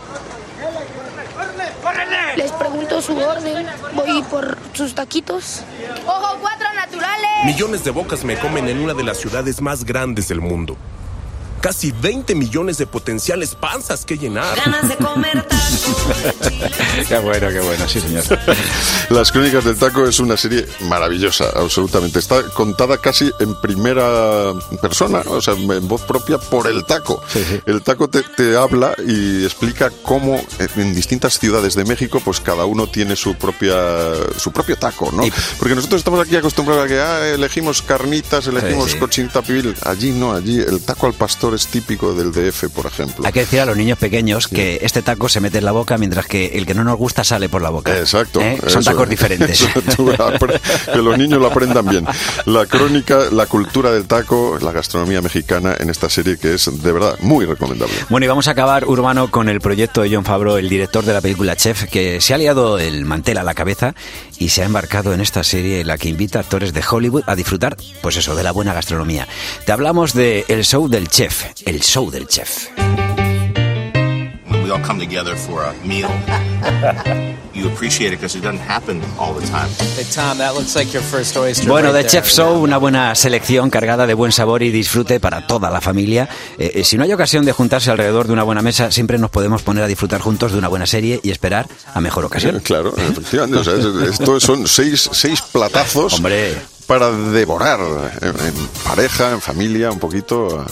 [2.36, 3.66] Les pregunto su orden.
[3.94, 5.62] Voy por sus taquitos.
[6.06, 7.44] ¡Ojo, cuatro naturales!
[7.44, 10.76] Millones de bocas me comen en una de las ciudades más grandes del mundo.
[11.62, 14.56] Casi 20 millones de potenciales panzas que llenar.
[14.56, 15.46] Ganas de comer
[17.08, 18.24] qué bueno, qué bueno, sí, señor.
[19.10, 22.18] Las Crónicas del Taco es una serie maravillosa, absolutamente.
[22.18, 27.22] Está contada casi en primera persona, o sea, en voz propia por el taco.
[27.64, 30.44] El taco te, te habla y explica cómo
[30.76, 33.72] en distintas ciudades de México, pues cada uno tiene su propia
[34.36, 35.22] su propio taco, ¿no?
[35.58, 38.98] Porque nosotros estamos aquí acostumbrados a que ah, elegimos carnitas, elegimos Sí.
[38.98, 39.74] cochinita pibil.
[39.84, 43.24] Allí no, allí el taco al pastor es típico del DF, por ejemplo.
[43.26, 45.98] Hay que decir a los niños pequeños que este taco se mete en la boca
[45.98, 47.96] mientras que el que no nos gusta sale por la boca.
[47.96, 48.40] Exacto.
[48.40, 48.58] ¿Eh?
[48.66, 49.60] Son eso- tacos diferentes.
[49.86, 50.06] eso
[50.92, 52.06] que los niños lo aprendan bien.
[52.46, 56.92] La crónica, la cultura del taco, la gastronomía mexicana en esta serie que es de
[56.92, 57.94] verdad muy recomendable.
[58.08, 61.12] Bueno, y vamos a acabar, Urbano, con el proyecto de John Favreau, el director de
[61.12, 63.94] la película Chef, que se ha liado el mantel a la cabeza
[64.42, 67.22] y se ha embarcado en esta serie en la que invita a actores de Hollywood
[67.26, 69.28] a disfrutar, pues eso, de la buena gastronomía.
[69.64, 72.68] Te hablamos de El Show del Chef, el show del chef.
[74.62, 76.08] We all come together for a meal,
[77.54, 79.68] you appreciate it because it doesn't happen all the time.
[79.96, 81.68] Hey, Tom, that looks like your first oyster.
[81.68, 82.22] Bueno, right de there.
[82.22, 86.28] Chef Show, una buena selección cargada de buen sabor y disfrute para toda la familia.
[86.58, 89.30] Eh, eh, si no hay ocasión de juntarse alrededor de una buena mesa, siempre nos
[89.30, 92.60] podemos poner a disfrutar juntos de una buena serie y esperar a mejor ocasión.
[92.60, 93.58] Claro, efectivamente.
[93.58, 93.74] o sea,
[94.08, 96.22] esto son seis, seis platazos
[96.86, 97.80] para devorar
[98.20, 98.54] en, en
[98.84, 100.64] pareja, en familia, un poquito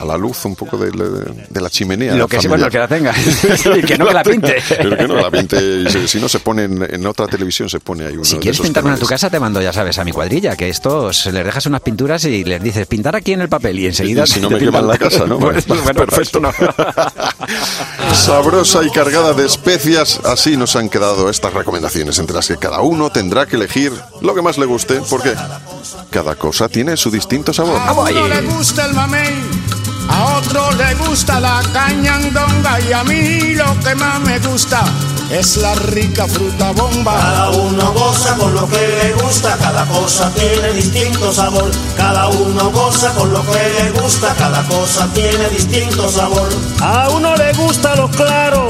[0.00, 2.14] a, la luz, un poco de, la- de la chimenea.
[2.14, 3.14] Lo que sí, bueno, que la tenga.
[3.76, 4.56] Y que no que la pinte.
[4.68, 5.56] Pero que no la pinte.
[5.60, 8.34] Y si, si no se pone en, en otra televisión, se pone ahí uno Si
[8.36, 10.68] de quieres pintar una en tu casa, te mando, ya sabes, a mi cuadrilla, que
[10.68, 14.24] estos les dejas unas pinturas y les dices, pintar aquí en el papel y enseguida...
[14.24, 15.38] Y si no te me queman la casa, ¿no?
[15.38, 16.40] Pues, bueno, Perfecto.
[18.12, 22.80] Sabrosa y cargada de especias, así nos han quedado estas recomendaciones, entre las que cada
[22.80, 25.34] uno tendrá que elegir lo que más le guste, porque
[26.10, 27.80] cada cosa tiene su distinto sabor.
[27.84, 29.34] A uno le gusta el mamey,
[30.08, 34.84] a otro le gusta la cañandonga y a mí lo que más me gusta
[35.30, 37.14] es la rica fruta bomba.
[37.14, 41.70] Cada uno goza con lo que le gusta, cada cosa tiene distinto sabor.
[41.96, 46.48] Cada uno goza con lo que le gusta, cada cosa tiene distinto sabor.
[46.80, 48.68] A uno le gusta lo claro,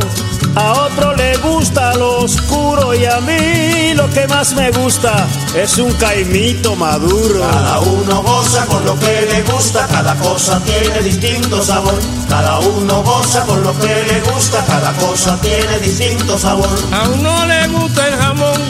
[0.57, 5.79] a otro le gusta lo oscuro y a mí lo que más me gusta es
[5.79, 7.41] un caimito maduro.
[7.41, 11.99] Cada uno goza con lo que le gusta, cada cosa tiene distinto sabor.
[12.29, 16.69] Cada uno goza con lo que le gusta, cada cosa tiene distinto sabor.
[16.93, 18.61] A uno le gusta el jamón,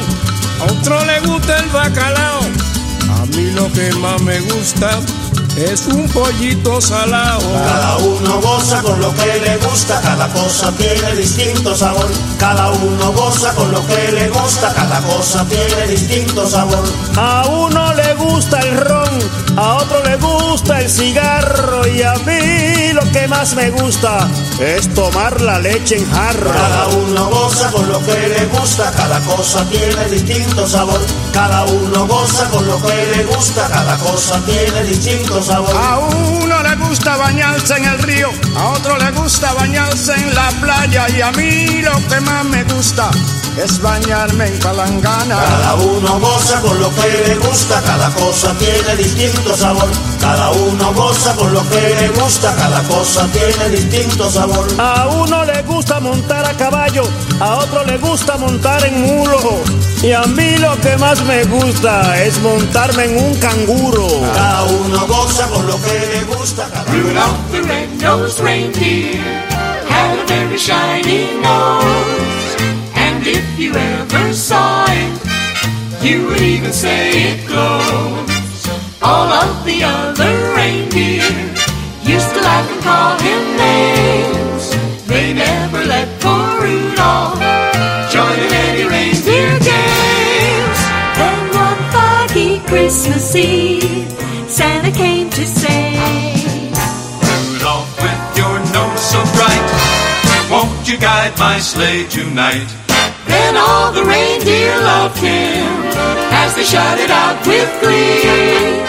[0.61, 2.41] a otro le gusta el bacalao.
[3.21, 5.01] A mí lo que más me gusta
[5.57, 7.41] es un pollito salado.
[7.53, 12.11] Cada uno goza con lo que le gusta, cada cosa tiene distinto sabor.
[12.39, 16.85] Cada uno goza con lo que le gusta, cada cosa tiene distinto sabor.
[17.17, 19.19] A uno le gusta el ron,
[19.57, 24.29] a otro le gusta el cigarro y a mí lo que más me gusta
[24.59, 26.53] es tomar la leche en jarra.
[26.53, 31.01] Cada uno goza con lo que le gusta, cada cosa tiene distinto sabor.
[31.33, 35.44] Cada uno goza con lo que le gusta, cada cosa tiene distinto sabor.
[35.51, 40.49] A uno le gusta bañarse en el río, a otro le gusta bañarse en la
[40.61, 43.11] playa y a mí lo que más me gusta
[43.57, 45.37] es bañarme en palangana.
[45.37, 49.89] Cada uno goza con lo que le gusta, cada cosa tiene distinto sabor.
[50.21, 54.67] Cada uno goza con lo que le gusta, cada cosa tiene distinto sabor.
[54.79, 57.05] A uno le gusta montar a caballo,
[57.41, 59.63] a otro le gusta montar en mulo.
[60.03, 64.07] Y a mí lo que más me gusta es montarme en un canguro.
[64.35, 69.23] Cada uno goza con lo que le gusta, cada Rudolph the red-nosed reindeer
[69.89, 72.34] had a very shiny nose.
[73.27, 78.69] If you ever saw it, you would even say it glows.
[79.01, 81.25] All of the other reindeer
[82.05, 85.07] used to laugh and call him names.
[85.07, 87.41] They never let poor Rudolph
[88.13, 90.79] join in any reindeer games.
[91.17, 94.11] Then one foggy Christmas Eve,
[94.51, 95.97] Santa came to say,
[97.25, 102.84] Rudolph, with your nose so bright, won't you guide my sleigh tonight?
[103.27, 105.67] Then all the reindeer loved him
[106.33, 108.83] as they shouted out with glee.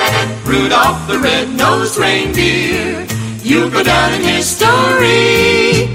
[0.46, 3.08] Rudolph the red-nosed reindeer,
[3.42, 5.90] you'll go down in history.